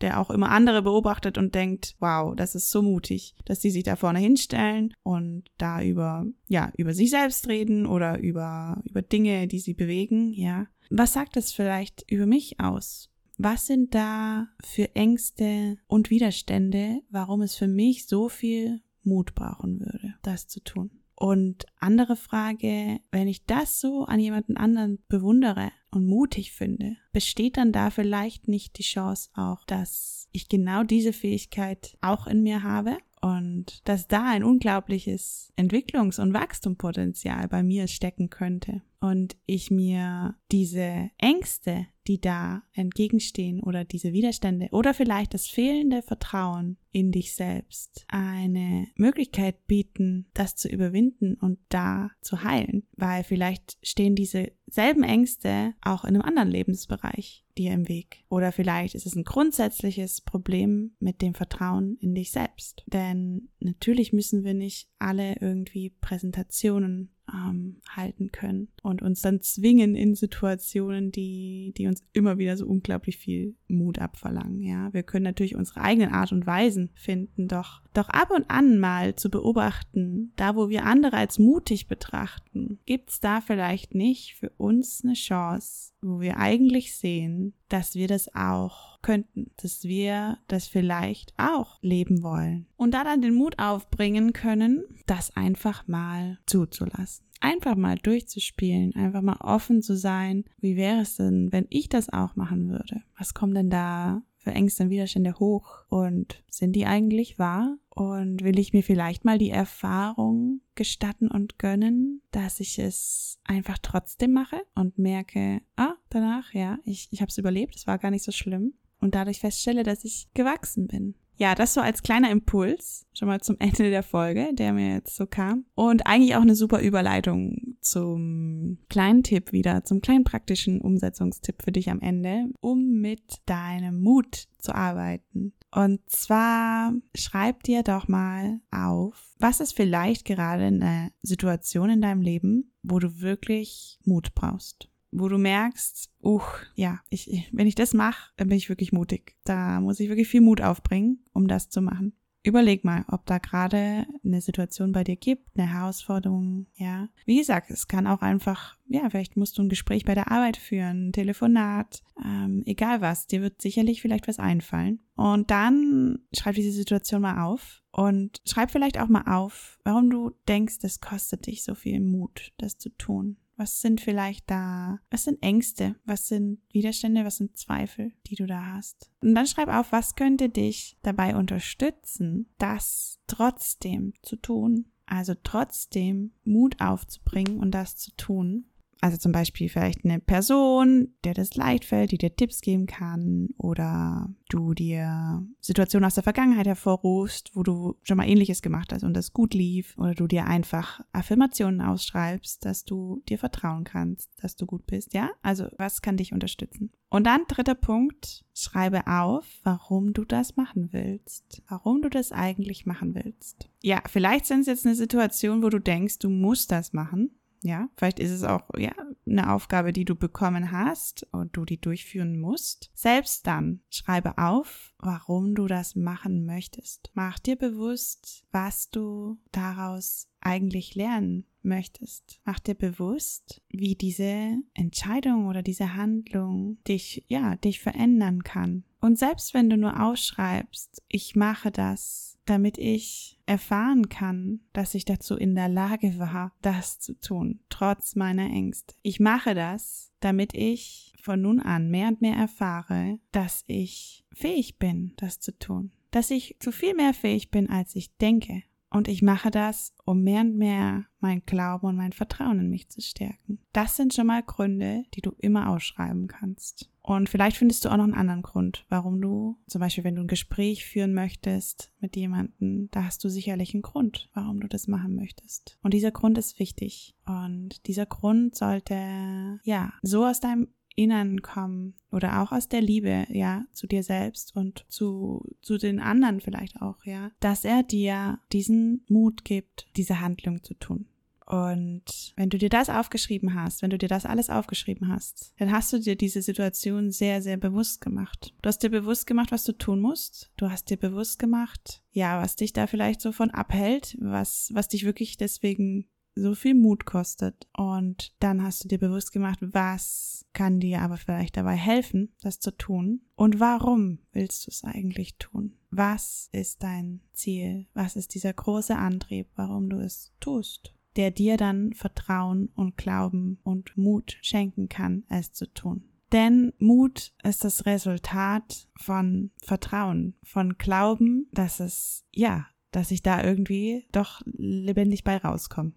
der 0.00 0.18
auch 0.18 0.30
immer 0.30 0.48
andere 0.48 0.80
beobachtet 0.80 1.36
und 1.36 1.54
denkt, 1.54 1.94
wow, 2.00 2.34
das 2.34 2.54
ist 2.54 2.70
so 2.70 2.80
mutig, 2.80 3.34
dass 3.44 3.60
die 3.60 3.70
sich 3.70 3.82
da 3.82 3.96
vorne 3.96 4.18
hinstellen 4.18 4.94
und 5.02 5.44
da 5.58 5.82
über, 5.82 6.24
ja, 6.48 6.72
über 6.78 6.94
sich 6.94 7.10
selbst 7.10 7.46
reden 7.48 7.84
oder 7.84 8.18
über, 8.18 8.80
über 8.84 9.02
Dinge, 9.02 9.46
die 9.46 9.58
sie 9.58 9.74
bewegen, 9.74 10.32
ja. 10.32 10.68
Was 10.88 11.12
sagt 11.12 11.36
das 11.36 11.52
vielleicht 11.52 12.10
über 12.10 12.24
mich 12.24 12.60
aus? 12.60 13.10
Was 13.36 13.66
sind 13.66 13.94
da 13.94 14.48
für 14.62 14.94
Ängste 14.94 15.76
und 15.86 16.08
Widerstände, 16.08 17.02
warum 17.10 17.42
es 17.42 17.56
für 17.56 17.68
mich 17.68 18.06
so 18.06 18.30
viel 18.30 18.80
Mut 19.06 19.34
brauchen 19.34 19.80
würde, 19.80 20.14
das 20.22 20.48
zu 20.48 20.60
tun. 20.60 20.90
Und 21.16 21.66
andere 21.78 22.16
Frage, 22.16 22.98
wenn 23.12 23.28
ich 23.28 23.46
das 23.46 23.80
so 23.80 24.04
an 24.04 24.18
jemanden 24.18 24.56
anderen 24.56 24.98
bewundere 25.08 25.70
und 25.90 26.06
mutig 26.06 26.52
finde, 26.52 26.96
besteht 27.12 27.56
dann 27.56 27.70
da 27.70 27.90
vielleicht 27.90 28.48
nicht 28.48 28.78
die 28.78 28.82
Chance 28.82 29.30
auch, 29.34 29.64
dass 29.64 30.28
ich 30.32 30.48
genau 30.48 30.82
diese 30.82 31.12
Fähigkeit 31.12 31.96
auch 32.00 32.26
in 32.26 32.42
mir 32.42 32.64
habe 32.64 32.98
und 33.20 33.80
dass 33.88 34.08
da 34.08 34.28
ein 34.28 34.42
unglaubliches 34.42 35.52
Entwicklungs- 35.56 36.20
und 36.20 36.34
Wachstumspotenzial 36.34 37.46
bei 37.48 37.62
mir 37.62 37.86
stecken 37.86 38.28
könnte 38.28 38.82
und 39.04 39.36
ich 39.44 39.70
mir 39.70 40.34
diese 40.50 41.10
Ängste, 41.18 41.88
die 42.06 42.22
da 42.22 42.62
entgegenstehen 42.72 43.62
oder 43.62 43.84
diese 43.84 44.14
Widerstände 44.14 44.68
oder 44.72 44.94
vielleicht 44.94 45.34
das 45.34 45.46
fehlende 45.46 46.00
Vertrauen 46.00 46.78
in 46.90 47.12
dich 47.12 47.34
selbst 47.34 48.06
eine 48.08 48.86
Möglichkeit 48.96 49.66
bieten, 49.66 50.30
das 50.32 50.56
zu 50.56 50.68
überwinden 50.68 51.34
und 51.34 51.58
da 51.68 52.12
zu 52.22 52.44
heilen, 52.44 52.84
weil 52.96 53.24
vielleicht 53.24 53.76
stehen 53.82 54.14
diese 54.14 54.52
selben 54.66 55.02
Ängste 55.02 55.74
auch 55.82 56.04
in 56.04 56.14
einem 56.14 56.22
anderen 56.22 56.50
Lebensbereich 56.50 57.44
dir 57.58 57.72
im 57.72 57.88
Weg. 57.88 58.24
Oder 58.30 58.52
vielleicht 58.52 58.94
ist 58.94 59.06
es 59.06 59.16
ein 59.16 59.24
grundsätzliches 59.24 60.22
Problem 60.22 60.96
mit 60.98 61.20
dem 61.20 61.34
Vertrauen 61.34 61.98
in 62.00 62.14
dich 62.14 62.32
selbst. 62.32 62.84
Denn 62.86 63.50
natürlich 63.60 64.14
müssen 64.14 64.44
wir 64.44 64.54
nicht 64.54 64.88
alle 64.98 65.36
irgendwie 65.40 65.90
Präsentationen 65.90 67.13
ähm, 67.32 67.76
halten 67.88 68.32
können 68.32 68.68
und 68.82 69.02
uns 69.02 69.22
dann 69.22 69.40
zwingen 69.40 69.94
in 69.94 70.14
Situationen, 70.14 71.10
die, 71.10 71.72
die 71.76 71.86
uns 71.86 72.02
immer 72.12 72.38
wieder 72.38 72.56
so 72.56 72.66
unglaublich 72.66 73.16
viel 73.16 73.54
Mut 73.68 73.98
abverlangen. 73.98 74.62
Ja, 74.62 74.92
wir 74.92 75.02
können 75.02 75.24
natürlich 75.24 75.56
unsere 75.56 75.80
eigenen 75.80 76.12
Art 76.12 76.32
und 76.32 76.46
Weisen 76.46 76.90
finden, 76.94 77.48
doch, 77.48 77.82
doch 77.94 78.08
ab 78.08 78.30
und 78.30 78.50
an 78.50 78.78
mal 78.78 79.14
zu 79.14 79.30
beobachten, 79.30 80.32
da 80.36 80.56
wo 80.56 80.68
wir 80.68 80.84
andere 80.84 81.16
als 81.16 81.38
mutig 81.38 81.86
betrachten, 81.86 82.78
gibt's 82.86 83.20
da 83.20 83.40
vielleicht 83.40 83.94
nicht 83.94 84.34
für 84.34 84.50
uns 84.56 85.02
eine 85.04 85.14
Chance, 85.14 85.92
wo 86.02 86.20
wir 86.20 86.38
eigentlich 86.38 86.96
sehen, 86.96 87.54
dass 87.68 87.94
wir 87.94 88.08
das 88.08 88.34
auch 88.34 88.93
könnten, 89.04 89.50
dass 89.58 89.84
wir 89.84 90.38
das 90.48 90.66
vielleicht 90.66 91.34
auch 91.36 91.78
leben 91.82 92.22
wollen. 92.22 92.66
Und 92.76 92.94
da 92.94 93.04
dann 93.04 93.20
den 93.20 93.34
Mut 93.34 93.58
aufbringen 93.58 94.32
können, 94.32 94.82
das 95.06 95.36
einfach 95.36 95.86
mal 95.86 96.38
zuzulassen. 96.46 97.24
Einfach 97.40 97.76
mal 97.76 97.96
durchzuspielen, 97.96 98.94
einfach 98.96 99.20
mal 99.20 99.36
offen 99.40 99.82
zu 99.82 99.96
sein. 99.96 100.44
Wie 100.58 100.76
wäre 100.76 101.02
es 101.02 101.16
denn, 101.16 101.52
wenn 101.52 101.66
ich 101.68 101.90
das 101.90 102.10
auch 102.10 102.34
machen 102.34 102.70
würde? 102.70 103.02
Was 103.18 103.34
kommt 103.34 103.54
denn 103.56 103.68
da 103.68 104.22
für 104.38 104.52
Ängste 104.52 104.84
und 104.84 104.90
Widerstände 104.90 105.38
hoch? 105.38 105.84
Und 105.90 106.42
sind 106.48 106.74
die 106.74 106.86
eigentlich 106.86 107.38
wahr? 107.38 107.76
Und 107.90 108.42
will 108.42 108.58
ich 108.58 108.72
mir 108.72 108.82
vielleicht 108.82 109.26
mal 109.26 109.36
die 109.36 109.50
Erfahrung 109.50 110.62
gestatten 110.74 111.28
und 111.28 111.58
gönnen, 111.58 112.22
dass 112.30 112.60
ich 112.60 112.78
es 112.78 113.38
einfach 113.44 113.76
trotzdem 113.76 114.32
mache 114.32 114.62
und 114.74 114.96
merke, 114.98 115.60
ah, 115.76 115.94
danach, 116.08 116.54
ja, 116.54 116.78
ich, 116.84 117.08
ich 117.10 117.20
habe 117.20 117.28
es 117.28 117.36
überlebt, 117.36 117.76
es 117.76 117.86
war 117.86 117.98
gar 117.98 118.10
nicht 118.10 118.24
so 118.24 118.32
schlimm. 118.32 118.72
Und 119.04 119.14
dadurch 119.14 119.40
feststelle, 119.40 119.82
dass 119.82 120.02
ich 120.02 120.28
gewachsen 120.32 120.86
bin. 120.86 121.14
Ja, 121.36 121.54
das 121.54 121.74
so 121.74 121.82
als 121.82 122.02
kleiner 122.02 122.30
Impuls 122.30 123.06
schon 123.12 123.28
mal 123.28 123.42
zum 123.42 123.56
Ende 123.58 123.90
der 123.90 124.02
Folge, 124.02 124.54
der 124.54 124.72
mir 124.72 124.94
jetzt 124.94 125.14
so 125.14 125.26
kam. 125.26 125.66
Und 125.74 126.06
eigentlich 126.06 126.36
auch 126.36 126.40
eine 126.40 126.54
super 126.54 126.80
Überleitung 126.80 127.76
zum 127.82 128.78
kleinen 128.88 129.22
Tipp 129.22 129.52
wieder, 129.52 129.84
zum 129.84 130.00
kleinen 130.00 130.24
praktischen 130.24 130.80
Umsetzungstipp 130.80 131.62
für 131.62 131.70
dich 131.70 131.90
am 131.90 132.00
Ende, 132.00 132.46
um 132.60 133.00
mit 133.02 133.42
deinem 133.44 134.00
Mut 134.00 134.46
zu 134.56 134.74
arbeiten. 134.74 135.52
Und 135.70 136.00
zwar 136.08 136.94
schreib 137.14 137.62
dir 137.64 137.82
doch 137.82 138.08
mal 138.08 138.60
auf, 138.70 139.34
was 139.38 139.60
ist 139.60 139.76
vielleicht 139.76 140.24
gerade 140.24 140.64
eine 140.64 141.10
Situation 141.20 141.90
in 141.90 142.00
deinem 142.00 142.22
Leben, 142.22 142.72
wo 142.82 143.00
du 143.00 143.20
wirklich 143.20 143.98
Mut 144.04 144.34
brauchst 144.34 144.88
wo 145.14 145.28
du 145.28 145.38
merkst, 145.38 146.10
uh, 146.22 146.40
ja, 146.74 147.00
ich, 147.08 147.48
wenn 147.52 147.66
ich 147.66 147.76
das 147.76 147.94
mache, 147.94 148.32
dann 148.36 148.48
bin 148.48 148.58
ich 148.58 148.68
wirklich 148.68 148.92
mutig. 148.92 149.36
Da 149.44 149.80
muss 149.80 150.00
ich 150.00 150.08
wirklich 150.08 150.28
viel 150.28 150.40
Mut 150.40 150.60
aufbringen, 150.60 151.20
um 151.32 151.46
das 151.46 151.70
zu 151.70 151.80
machen. 151.80 152.14
Überleg 152.46 152.84
mal, 152.84 153.06
ob 153.08 153.24
da 153.24 153.38
gerade 153.38 154.06
eine 154.22 154.42
Situation 154.42 154.92
bei 154.92 155.02
dir 155.02 155.16
gibt, 155.16 155.56
eine 155.56 155.72
Herausforderung, 155.72 156.66
ja. 156.74 157.08
Wie 157.24 157.38
gesagt, 157.38 157.70
es 157.70 157.88
kann 157.88 158.06
auch 158.06 158.20
einfach, 158.20 158.76
ja, 158.86 159.08
vielleicht 159.08 159.38
musst 159.38 159.56
du 159.56 159.62
ein 159.62 159.70
Gespräch 159.70 160.04
bei 160.04 160.14
der 160.14 160.30
Arbeit 160.30 160.58
führen, 160.58 161.08
ein 161.08 161.12
Telefonat, 161.12 162.02
ähm, 162.22 162.62
egal 162.66 163.00
was, 163.00 163.26
dir 163.26 163.40
wird 163.40 163.62
sicherlich 163.62 164.02
vielleicht 164.02 164.28
was 164.28 164.38
einfallen. 164.38 165.00
Und 165.14 165.50
dann 165.50 166.18
schreib 166.34 166.56
diese 166.56 166.72
Situation 166.72 167.22
mal 167.22 167.42
auf 167.42 167.82
und 167.92 168.42
schreib 168.44 168.70
vielleicht 168.70 169.00
auch 169.00 169.08
mal 169.08 169.24
auf, 169.26 169.78
warum 169.84 170.10
du 170.10 170.32
denkst, 170.46 170.78
es 170.82 171.00
kostet 171.00 171.46
dich 171.46 171.64
so 171.64 171.74
viel 171.74 172.00
Mut, 172.00 172.52
das 172.58 172.76
zu 172.76 172.90
tun. 172.90 173.38
Was 173.56 173.80
sind 173.80 174.00
vielleicht 174.00 174.50
da, 174.50 174.98
was 175.10 175.24
sind 175.24 175.42
Ängste, 175.42 175.94
was 176.04 176.28
sind 176.28 176.58
Widerstände, 176.72 177.24
was 177.24 177.36
sind 177.36 177.56
Zweifel, 177.56 178.12
die 178.26 178.34
du 178.34 178.46
da 178.46 178.74
hast? 178.74 179.10
Und 179.20 179.34
dann 179.34 179.46
schreib 179.46 179.68
auf, 179.68 179.92
was 179.92 180.16
könnte 180.16 180.48
dich 180.48 180.98
dabei 181.02 181.36
unterstützen, 181.36 182.52
das 182.58 183.20
trotzdem 183.26 184.12
zu 184.22 184.36
tun, 184.36 184.86
also 185.06 185.34
trotzdem 185.42 186.32
Mut 186.44 186.80
aufzubringen 186.80 187.58
und 187.58 187.70
das 187.70 187.96
zu 187.96 188.10
tun. 188.16 188.66
Also 189.04 189.18
zum 189.18 189.32
Beispiel 189.32 189.68
vielleicht 189.68 190.02
eine 190.06 190.18
Person, 190.18 191.08
der 191.24 191.34
das 191.34 191.56
leicht 191.56 191.84
fällt, 191.84 192.12
die 192.12 192.16
dir 192.16 192.34
Tipps 192.34 192.62
geben 192.62 192.86
kann 192.86 193.50
oder 193.58 194.30
du 194.48 194.72
dir 194.72 195.46
Situationen 195.60 196.06
aus 196.06 196.14
der 196.14 196.22
Vergangenheit 196.22 196.66
hervorrufst, 196.66 197.50
wo 197.52 197.62
du 197.62 197.98
schon 198.02 198.16
mal 198.16 198.26
ähnliches 198.26 198.62
gemacht 198.62 198.94
hast 198.94 199.02
und 199.04 199.12
das 199.12 199.34
gut 199.34 199.52
lief 199.52 199.94
oder 199.98 200.14
du 200.14 200.26
dir 200.26 200.46
einfach 200.46 201.02
Affirmationen 201.12 201.82
ausschreibst, 201.82 202.64
dass 202.64 202.86
du 202.86 203.22
dir 203.28 203.36
vertrauen 203.36 203.84
kannst, 203.84 204.30
dass 204.42 204.56
du 204.56 204.64
gut 204.64 204.86
bist, 204.86 205.12
ja? 205.12 205.28
Also 205.42 205.66
was 205.76 206.00
kann 206.00 206.16
dich 206.16 206.32
unterstützen? 206.32 206.90
Und 207.10 207.26
dann 207.26 207.42
dritter 207.46 207.74
Punkt, 207.74 208.46
schreibe 208.54 209.06
auf, 209.06 209.44
warum 209.64 210.14
du 210.14 210.24
das 210.24 210.56
machen 210.56 210.88
willst, 210.92 211.62
warum 211.68 212.00
du 212.00 212.08
das 212.08 212.32
eigentlich 212.32 212.86
machen 212.86 213.14
willst. 213.14 213.68
Ja, 213.82 214.02
vielleicht 214.06 214.46
sind 214.46 214.60
es 214.60 214.66
jetzt 214.66 214.86
eine 214.86 214.94
Situation, 214.94 215.62
wo 215.62 215.68
du 215.68 215.78
denkst, 215.78 216.20
du 216.20 216.30
musst 216.30 216.72
das 216.72 216.94
machen, 216.94 217.32
ja, 217.64 217.88
vielleicht 217.96 218.20
ist 218.20 218.30
es 218.30 218.44
auch 218.44 218.68
ja 218.76 218.92
eine 219.26 219.50
Aufgabe, 219.50 219.94
die 219.94 220.04
du 220.04 220.14
bekommen 220.14 220.70
hast 220.70 221.26
und 221.32 221.56
du 221.56 221.64
die 221.64 221.80
durchführen 221.80 222.38
musst. 222.38 222.90
Selbst 222.94 223.46
dann 223.46 223.80
schreibe 223.88 224.36
auf, 224.36 224.92
warum 224.98 225.54
du 225.54 225.66
das 225.66 225.96
machen 225.96 226.44
möchtest. 226.44 227.10
Mach 227.14 227.38
dir 227.38 227.56
bewusst, 227.56 228.44
was 228.52 228.90
du 228.90 229.38
daraus 229.50 230.28
eigentlich 230.40 230.94
lernen 230.94 231.46
möchtest. 231.62 232.38
Mach 232.44 232.60
dir 232.60 232.74
bewusst, 232.74 233.62
wie 233.70 233.94
diese 233.94 234.58
Entscheidung 234.74 235.46
oder 235.46 235.62
diese 235.62 235.94
Handlung 235.94 236.76
dich, 236.86 237.24
ja, 237.28 237.56
dich 237.56 237.80
verändern 237.80 238.44
kann. 238.44 238.84
Und 239.04 239.18
selbst 239.18 239.52
wenn 239.52 239.68
du 239.68 239.76
nur 239.76 240.02
ausschreibst, 240.02 241.02
ich 241.08 241.36
mache 241.36 241.70
das, 241.70 242.38
damit 242.46 242.78
ich 242.78 243.38
erfahren 243.44 244.08
kann, 244.08 244.60
dass 244.72 244.94
ich 244.94 245.04
dazu 245.04 245.36
in 245.36 245.54
der 245.54 245.68
Lage 245.68 246.18
war, 246.18 246.54
das 246.62 247.00
zu 247.00 247.12
tun, 247.20 247.60
trotz 247.68 248.16
meiner 248.16 248.46
Ängste. 248.46 248.94
Ich 249.02 249.20
mache 249.20 249.54
das, 249.54 250.10
damit 250.20 250.54
ich 250.54 251.12
von 251.20 251.42
nun 251.42 251.60
an 251.60 251.90
mehr 251.90 252.08
und 252.08 252.22
mehr 252.22 252.34
erfahre, 252.34 253.18
dass 253.30 253.62
ich 253.66 254.24
fähig 254.32 254.78
bin, 254.78 255.12
das 255.18 255.38
zu 255.38 255.52
tun, 255.58 255.92
dass 256.10 256.30
ich 256.30 256.56
zu 256.58 256.72
viel 256.72 256.94
mehr 256.94 257.12
fähig 257.12 257.50
bin, 257.50 257.68
als 257.68 257.94
ich 257.96 258.16
denke. 258.16 258.62
Und 258.88 259.06
ich 259.08 259.20
mache 259.20 259.50
das, 259.50 259.92
um 260.06 260.22
mehr 260.22 260.40
und 260.40 260.56
mehr 260.56 261.04
mein 261.20 261.42
Glauben 261.44 261.88
und 261.88 261.96
mein 261.96 262.12
Vertrauen 262.14 262.58
in 262.58 262.70
mich 262.70 262.88
zu 262.88 263.02
stärken. 263.02 263.58
Das 263.74 263.96
sind 263.96 264.14
schon 264.14 264.28
mal 264.28 264.42
Gründe, 264.42 265.02
die 265.12 265.20
du 265.20 265.32
immer 265.40 265.68
ausschreiben 265.68 266.26
kannst. 266.26 266.88
Und 267.06 267.28
vielleicht 267.28 267.58
findest 267.58 267.84
du 267.84 267.90
auch 267.90 267.98
noch 267.98 268.04
einen 268.04 268.14
anderen 268.14 268.40
Grund, 268.40 268.86
warum 268.88 269.20
du, 269.20 269.58
zum 269.66 269.80
Beispiel 269.80 270.04
wenn 270.04 270.14
du 270.14 270.22
ein 270.22 270.26
Gespräch 270.26 270.86
führen 270.86 271.12
möchtest 271.12 271.92
mit 272.00 272.16
jemandem, 272.16 272.88
da 272.92 273.04
hast 273.04 273.22
du 273.22 273.28
sicherlich 273.28 273.74
einen 273.74 273.82
Grund, 273.82 274.30
warum 274.32 274.58
du 274.60 274.68
das 274.68 274.88
machen 274.88 275.14
möchtest. 275.14 275.76
Und 275.82 275.92
dieser 275.92 276.12
Grund 276.12 276.38
ist 276.38 276.58
wichtig. 276.58 277.14
Und 277.26 277.86
dieser 277.86 278.06
Grund 278.06 278.56
sollte, 278.56 279.60
ja, 279.64 279.92
so 280.00 280.24
aus 280.24 280.40
deinem 280.40 280.68
Innern 280.96 281.42
kommen 281.42 281.94
oder 282.10 282.40
auch 282.40 282.52
aus 282.52 282.70
der 282.70 282.80
Liebe, 282.80 283.26
ja, 283.28 283.66
zu 283.72 283.86
dir 283.86 284.02
selbst 284.02 284.56
und 284.56 284.86
zu, 284.88 285.44
zu 285.60 285.76
den 285.76 286.00
anderen 286.00 286.40
vielleicht 286.40 286.80
auch, 286.80 287.04
ja, 287.04 287.32
dass 287.40 287.66
er 287.66 287.82
dir 287.82 288.38
diesen 288.50 289.04
Mut 289.08 289.44
gibt, 289.44 289.88
diese 289.96 290.20
Handlung 290.20 290.62
zu 290.62 290.72
tun. 290.72 291.06
Und 291.46 292.32
wenn 292.36 292.48
du 292.48 292.58
dir 292.58 292.70
das 292.70 292.88
aufgeschrieben 292.88 293.54
hast, 293.54 293.82
wenn 293.82 293.90
du 293.90 293.98
dir 293.98 294.08
das 294.08 294.24
alles 294.24 294.48
aufgeschrieben 294.48 295.08
hast, 295.08 295.52
dann 295.58 295.70
hast 295.70 295.92
du 295.92 295.98
dir 295.98 296.16
diese 296.16 296.42
Situation 296.42 297.10
sehr, 297.10 297.42
sehr 297.42 297.56
bewusst 297.56 298.00
gemacht. 298.00 298.54
Du 298.62 298.68
hast 298.68 298.82
dir 298.82 298.90
bewusst 298.90 299.26
gemacht, 299.26 299.52
was 299.52 299.64
du 299.64 299.72
tun 299.72 300.00
musst. 300.00 300.50
Du 300.56 300.70
hast 300.70 300.88
dir 300.88 300.96
bewusst 300.96 301.38
gemacht, 301.38 302.02
ja, 302.12 302.40
was 302.40 302.56
dich 302.56 302.72
da 302.72 302.86
vielleicht 302.86 303.20
so 303.20 303.32
von 303.32 303.50
abhält, 303.50 304.16
was, 304.20 304.70
was 304.72 304.88
dich 304.88 305.04
wirklich 305.04 305.36
deswegen 305.36 306.08
so 306.34 306.54
viel 306.54 306.74
Mut 306.74 307.04
kostet. 307.04 307.68
Und 307.76 308.34
dann 308.40 308.62
hast 308.62 308.84
du 308.84 308.88
dir 308.88 308.98
bewusst 308.98 309.32
gemacht, 309.32 309.58
was 309.60 310.46
kann 310.52 310.80
dir 310.80 311.02
aber 311.02 311.16
vielleicht 311.16 311.56
dabei 311.56 311.76
helfen, 311.76 312.34
das 312.40 312.60
zu 312.60 312.76
tun. 312.76 313.20
Und 313.36 313.60
warum 313.60 314.18
willst 314.32 314.66
du 314.66 314.70
es 314.70 314.84
eigentlich 314.84 315.36
tun? 315.36 315.76
Was 315.90 316.48
ist 316.52 316.82
dein 316.82 317.20
Ziel? 317.32 317.86
Was 317.94 318.16
ist 318.16 318.34
dieser 318.34 318.52
große 318.52 318.96
Antrieb, 318.96 319.48
warum 319.54 319.90
du 319.90 319.98
es 319.98 320.32
tust? 320.40 320.94
Der 321.16 321.30
dir 321.30 321.56
dann 321.56 321.92
Vertrauen 321.92 322.70
und 322.74 322.96
Glauben 322.96 323.58
und 323.62 323.96
Mut 323.96 324.36
schenken 324.42 324.88
kann, 324.88 325.24
es 325.28 325.52
zu 325.52 325.72
tun. 325.72 326.08
Denn 326.32 326.72
Mut 326.78 327.32
ist 327.44 327.62
das 327.62 327.86
Resultat 327.86 328.88
von 328.96 329.52
Vertrauen, 329.62 330.34
von 330.42 330.76
Glauben, 330.78 331.48
dass 331.52 331.78
es, 331.78 332.24
ja, 332.32 332.66
dass 332.90 333.10
ich 333.10 333.22
da 333.22 333.42
irgendwie 333.42 334.06
doch 334.10 334.42
lebendig 334.46 335.22
bei 335.22 335.36
rauskomme. 335.36 335.92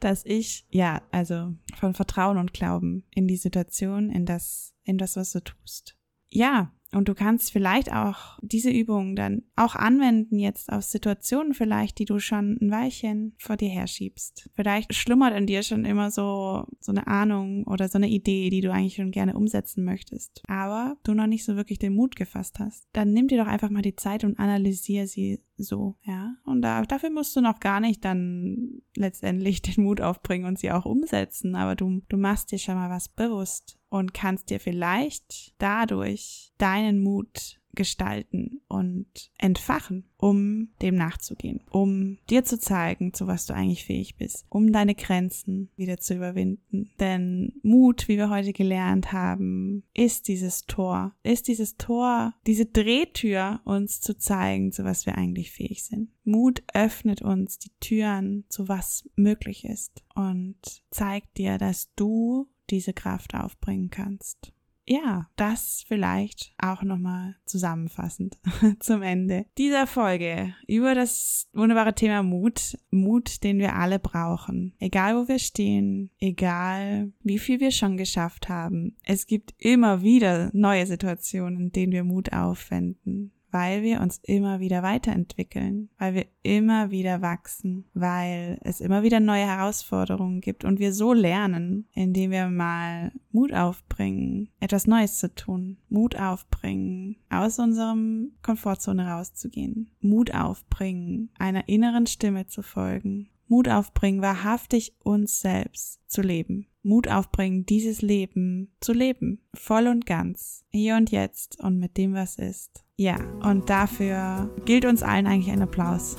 dass 0.00 0.24
ich, 0.24 0.66
ja, 0.70 1.02
also 1.12 1.54
von 1.76 1.94
Vertrauen 1.94 2.38
und 2.38 2.52
Glauben 2.52 3.04
in 3.14 3.28
die 3.28 3.36
Situation, 3.36 4.10
in 4.10 4.26
das, 4.26 4.74
in 4.82 4.98
das, 4.98 5.16
was 5.16 5.32
du 5.32 5.40
tust. 5.40 5.96
Ja, 6.28 6.72
und 6.92 7.08
du 7.08 7.14
kannst 7.14 7.52
vielleicht 7.52 7.92
auch 7.92 8.38
diese 8.40 8.70
Übung 8.70 9.14
dann 9.14 9.42
auch 9.56 9.74
anwenden 9.74 10.38
jetzt 10.38 10.72
auf 10.72 10.82
Situationen 10.82 11.52
vielleicht, 11.52 11.98
die 11.98 12.06
du 12.06 12.18
schon 12.18 12.58
ein 12.60 12.70
Weilchen 12.70 13.34
vor 13.38 13.56
dir 13.56 13.68
herschiebst. 13.68 14.48
Vielleicht 14.54 14.94
schlummert 14.94 15.36
in 15.36 15.46
dir 15.46 15.62
schon 15.62 15.84
immer 15.84 16.10
so, 16.10 16.64
so 16.80 16.92
eine 16.92 17.06
Ahnung 17.06 17.64
oder 17.64 17.88
so 17.88 17.98
eine 17.98 18.08
Idee, 18.08 18.48
die 18.48 18.62
du 18.62 18.72
eigentlich 18.72 18.96
schon 18.96 19.10
gerne 19.10 19.36
umsetzen 19.36 19.84
möchtest. 19.84 20.42
Aber 20.48 20.96
du 21.04 21.12
noch 21.12 21.26
nicht 21.26 21.44
so 21.44 21.56
wirklich 21.56 21.78
den 21.78 21.94
Mut 21.94 22.16
gefasst 22.16 22.58
hast. 22.58 22.88
Dann 22.92 23.12
nimm 23.12 23.28
dir 23.28 23.38
doch 23.38 23.48
einfach 23.50 23.70
mal 23.70 23.82
die 23.82 23.96
Zeit 23.96 24.24
und 24.24 24.38
analysier 24.38 25.06
sie 25.06 25.40
so, 25.58 25.96
ja. 26.02 26.34
Und 26.44 26.62
da, 26.62 26.82
dafür 26.82 27.10
musst 27.10 27.34
du 27.36 27.40
noch 27.40 27.60
gar 27.60 27.80
nicht 27.80 28.04
dann 28.04 28.82
letztendlich 28.96 29.62
den 29.62 29.84
Mut 29.84 30.00
aufbringen 30.00 30.46
und 30.46 30.58
sie 30.58 30.70
auch 30.70 30.84
umsetzen. 30.84 31.54
Aber 31.54 31.74
du, 31.74 32.02
du 32.08 32.16
machst 32.16 32.52
dir 32.52 32.58
schon 32.58 32.76
mal 32.76 32.90
was 32.90 33.08
bewusst 33.08 33.78
und 33.88 34.14
kannst 34.14 34.50
dir 34.50 34.60
vielleicht 34.60 35.54
dadurch 35.58 36.52
deinen 36.58 37.02
Mut 37.02 37.60
gestalten 37.78 38.60
und 38.66 39.06
entfachen, 39.38 40.04
um 40.16 40.70
dem 40.82 40.96
nachzugehen, 40.96 41.60
um 41.70 42.18
dir 42.28 42.42
zu 42.44 42.58
zeigen, 42.58 43.14
zu 43.14 43.28
was 43.28 43.46
du 43.46 43.54
eigentlich 43.54 43.84
fähig 43.84 44.16
bist, 44.16 44.44
um 44.50 44.72
deine 44.72 44.96
Grenzen 44.96 45.70
wieder 45.76 45.98
zu 45.98 46.16
überwinden. 46.16 46.90
Denn 46.98 47.52
Mut, 47.62 48.08
wie 48.08 48.16
wir 48.16 48.30
heute 48.30 48.52
gelernt 48.52 49.12
haben, 49.12 49.84
ist 49.94 50.26
dieses 50.26 50.66
Tor, 50.66 51.14
ist 51.22 51.46
dieses 51.46 51.76
Tor, 51.76 52.34
diese 52.48 52.66
Drehtür, 52.66 53.60
uns 53.64 54.00
zu 54.00 54.18
zeigen, 54.18 54.72
zu 54.72 54.82
was 54.82 55.06
wir 55.06 55.16
eigentlich 55.16 55.52
fähig 55.52 55.84
sind. 55.84 56.10
Mut 56.24 56.64
öffnet 56.74 57.22
uns 57.22 57.58
die 57.58 57.70
Türen, 57.78 58.44
zu 58.48 58.66
was 58.66 59.08
möglich 59.14 59.64
ist 59.64 60.02
und 60.16 60.58
zeigt 60.90 61.38
dir, 61.38 61.58
dass 61.58 61.94
du 61.94 62.48
diese 62.70 62.92
Kraft 62.92 63.34
aufbringen 63.34 63.90
kannst. 63.90 64.52
Ja, 64.90 65.28
das 65.36 65.84
vielleicht 65.86 66.54
auch 66.56 66.82
nochmal 66.82 67.36
zusammenfassend 67.44 68.38
zum 68.80 69.02
Ende 69.02 69.44
dieser 69.58 69.86
Folge 69.86 70.54
über 70.66 70.94
das 70.94 71.46
wunderbare 71.52 71.94
Thema 71.94 72.22
Mut. 72.22 72.78
Mut, 72.90 73.44
den 73.44 73.58
wir 73.58 73.74
alle 73.74 73.98
brauchen. 73.98 74.74
Egal 74.78 75.14
wo 75.14 75.28
wir 75.28 75.38
stehen, 75.38 76.10
egal 76.18 77.12
wie 77.22 77.38
viel 77.38 77.60
wir 77.60 77.70
schon 77.70 77.98
geschafft 77.98 78.48
haben. 78.48 78.96
Es 79.04 79.26
gibt 79.26 79.52
immer 79.58 80.00
wieder 80.00 80.50
neue 80.54 80.86
Situationen, 80.86 81.60
in 81.60 81.72
denen 81.72 81.92
wir 81.92 82.04
Mut 82.04 82.32
aufwenden 82.32 83.32
weil 83.50 83.82
wir 83.82 84.00
uns 84.00 84.20
immer 84.22 84.60
wieder 84.60 84.82
weiterentwickeln, 84.82 85.88
weil 85.98 86.14
wir 86.14 86.26
immer 86.42 86.90
wieder 86.90 87.22
wachsen, 87.22 87.86
weil 87.94 88.58
es 88.62 88.80
immer 88.80 89.02
wieder 89.02 89.20
neue 89.20 89.46
Herausforderungen 89.46 90.40
gibt 90.40 90.64
und 90.64 90.78
wir 90.78 90.92
so 90.92 91.12
lernen, 91.12 91.86
indem 91.92 92.30
wir 92.30 92.48
mal 92.48 93.12
Mut 93.32 93.52
aufbringen, 93.52 94.48
etwas 94.60 94.86
Neues 94.86 95.18
zu 95.18 95.34
tun, 95.34 95.78
Mut 95.88 96.18
aufbringen, 96.18 97.16
aus 97.30 97.58
unserem 97.58 98.32
Komfortzone 98.42 99.08
rauszugehen, 99.08 99.90
Mut 100.00 100.34
aufbringen, 100.34 101.30
einer 101.38 101.68
inneren 101.68 102.06
Stimme 102.06 102.46
zu 102.46 102.62
folgen, 102.62 103.28
Mut 103.48 103.68
aufbringen, 103.68 104.22
wahrhaftig 104.22 104.94
uns 105.02 105.40
selbst 105.40 106.00
zu 106.06 106.22
leben. 106.22 106.66
Mut 106.82 107.08
aufbringen, 107.08 107.66
dieses 107.66 108.00
Leben 108.02 108.72
zu 108.80 108.92
leben, 108.92 109.40
voll 109.54 109.88
und 109.88 110.06
ganz, 110.06 110.64
hier 110.70 110.96
und 110.96 111.10
jetzt 111.10 111.58
und 111.60 111.78
mit 111.78 111.96
dem, 111.96 112.14
was 112.14 112.36
ist. 112.36 112.84
Ja, 112.96 113.16
und 113.42 113.68
dafür 113.68 114.50
gilt 114.64 114.84
uns 114.84 115.02
allen 115.02 115.26
eigentlich 115.26 115.52
ein 115.52 115.62
Applaus 115.62 116.16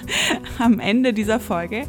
am 0.58 0.78
Ende 0.78 1.12
dieser 1.12 1.40
Folge. 1.40 1.88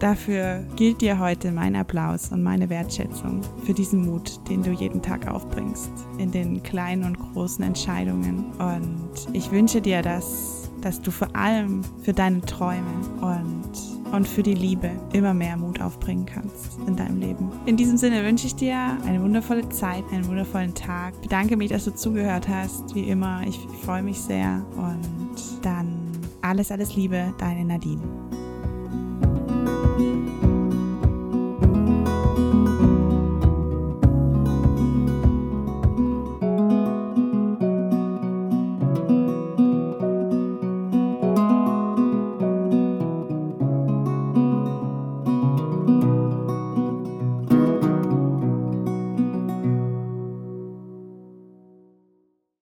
Dafür 0.00 0.66
gilt 0.76 1.00
dir 1.00 1.18
heute 1.18 1.50
mein 1.50 1.76
Applaus 1.76 2.30
und 2.30 2.42
meine 2.42 2.68
Wertschätzung 2.68 3.42
für 3.64 3.72
diesen 3.72 4.04
Mut, 4.04 4.38
den 4.48 4.62
du 4.62 4.70
jeden 4.70 5.00
Tag 5.00 5.28
aufbringst, 5.28 5.90
in 6.18 6.30
den 6.30 6.62
kleinen 6.62 7.04
und 7.04 7.18
großen 7.18 7.64
Entscheidungen. 7.64 8.52
Und 8.58 9.10
ich 9.32 9.50
wünsche 9.50 9.80
dir, 9.80 10.02
dass 10.02 10.63
dass 10.84 11.00
du 11.00 11.10
vor 11.10 11.34
allem 11.34 11.82
für 12.02 12.12
deine 12.12 12.40
Träume 12.42 12.90
und, 13.20 14.12
und 14.12 14.28
für 14.28 14.42
die 14.42 14.54
Liebe 14.54 14.90
immer 15.12 15.32
mehr 15.32 15.56
Mut 15.56 15.80
aufbringen 15.80 16.26
kannst 16.26 16.78
in 16.86 16.96
deinem 16.96 17.18
Leben. 17.18 17.50
In 17.66 17.76
diesem 17.76 17.96
Sinne 17.96 18.22
wünsche 18.24 18.46
ich 18.46 18.54
dir 18.54 18.76
eine 19.06 19.22
wundervolle 19.22 19.68
Zeit, 19.70 20.04
einen 20.12 20.26
wundervollen 20.26 20.74
Tag. 20.74 21.20
Bedanke 21.22 21.56
mich, 21.56 21.70
dass 21.70 21.84
du 21.84 21.94
zugehört 21.94 22.48
hast. 22.48 22.94
Wie 22.94 23.08
immer, 23.08 23.42
ich 23.46 23.58
freue 23.82 24.02
mich 24.02 24.20
sehr 24.20 24.64
und 24.76 25.64
dann 25.64 25.94
alles, 26.42 26.70
alles 26.70 26.94
Liebe, 26.94 27.32
deine 27.38 27.64
Nadine. 27.64 28.02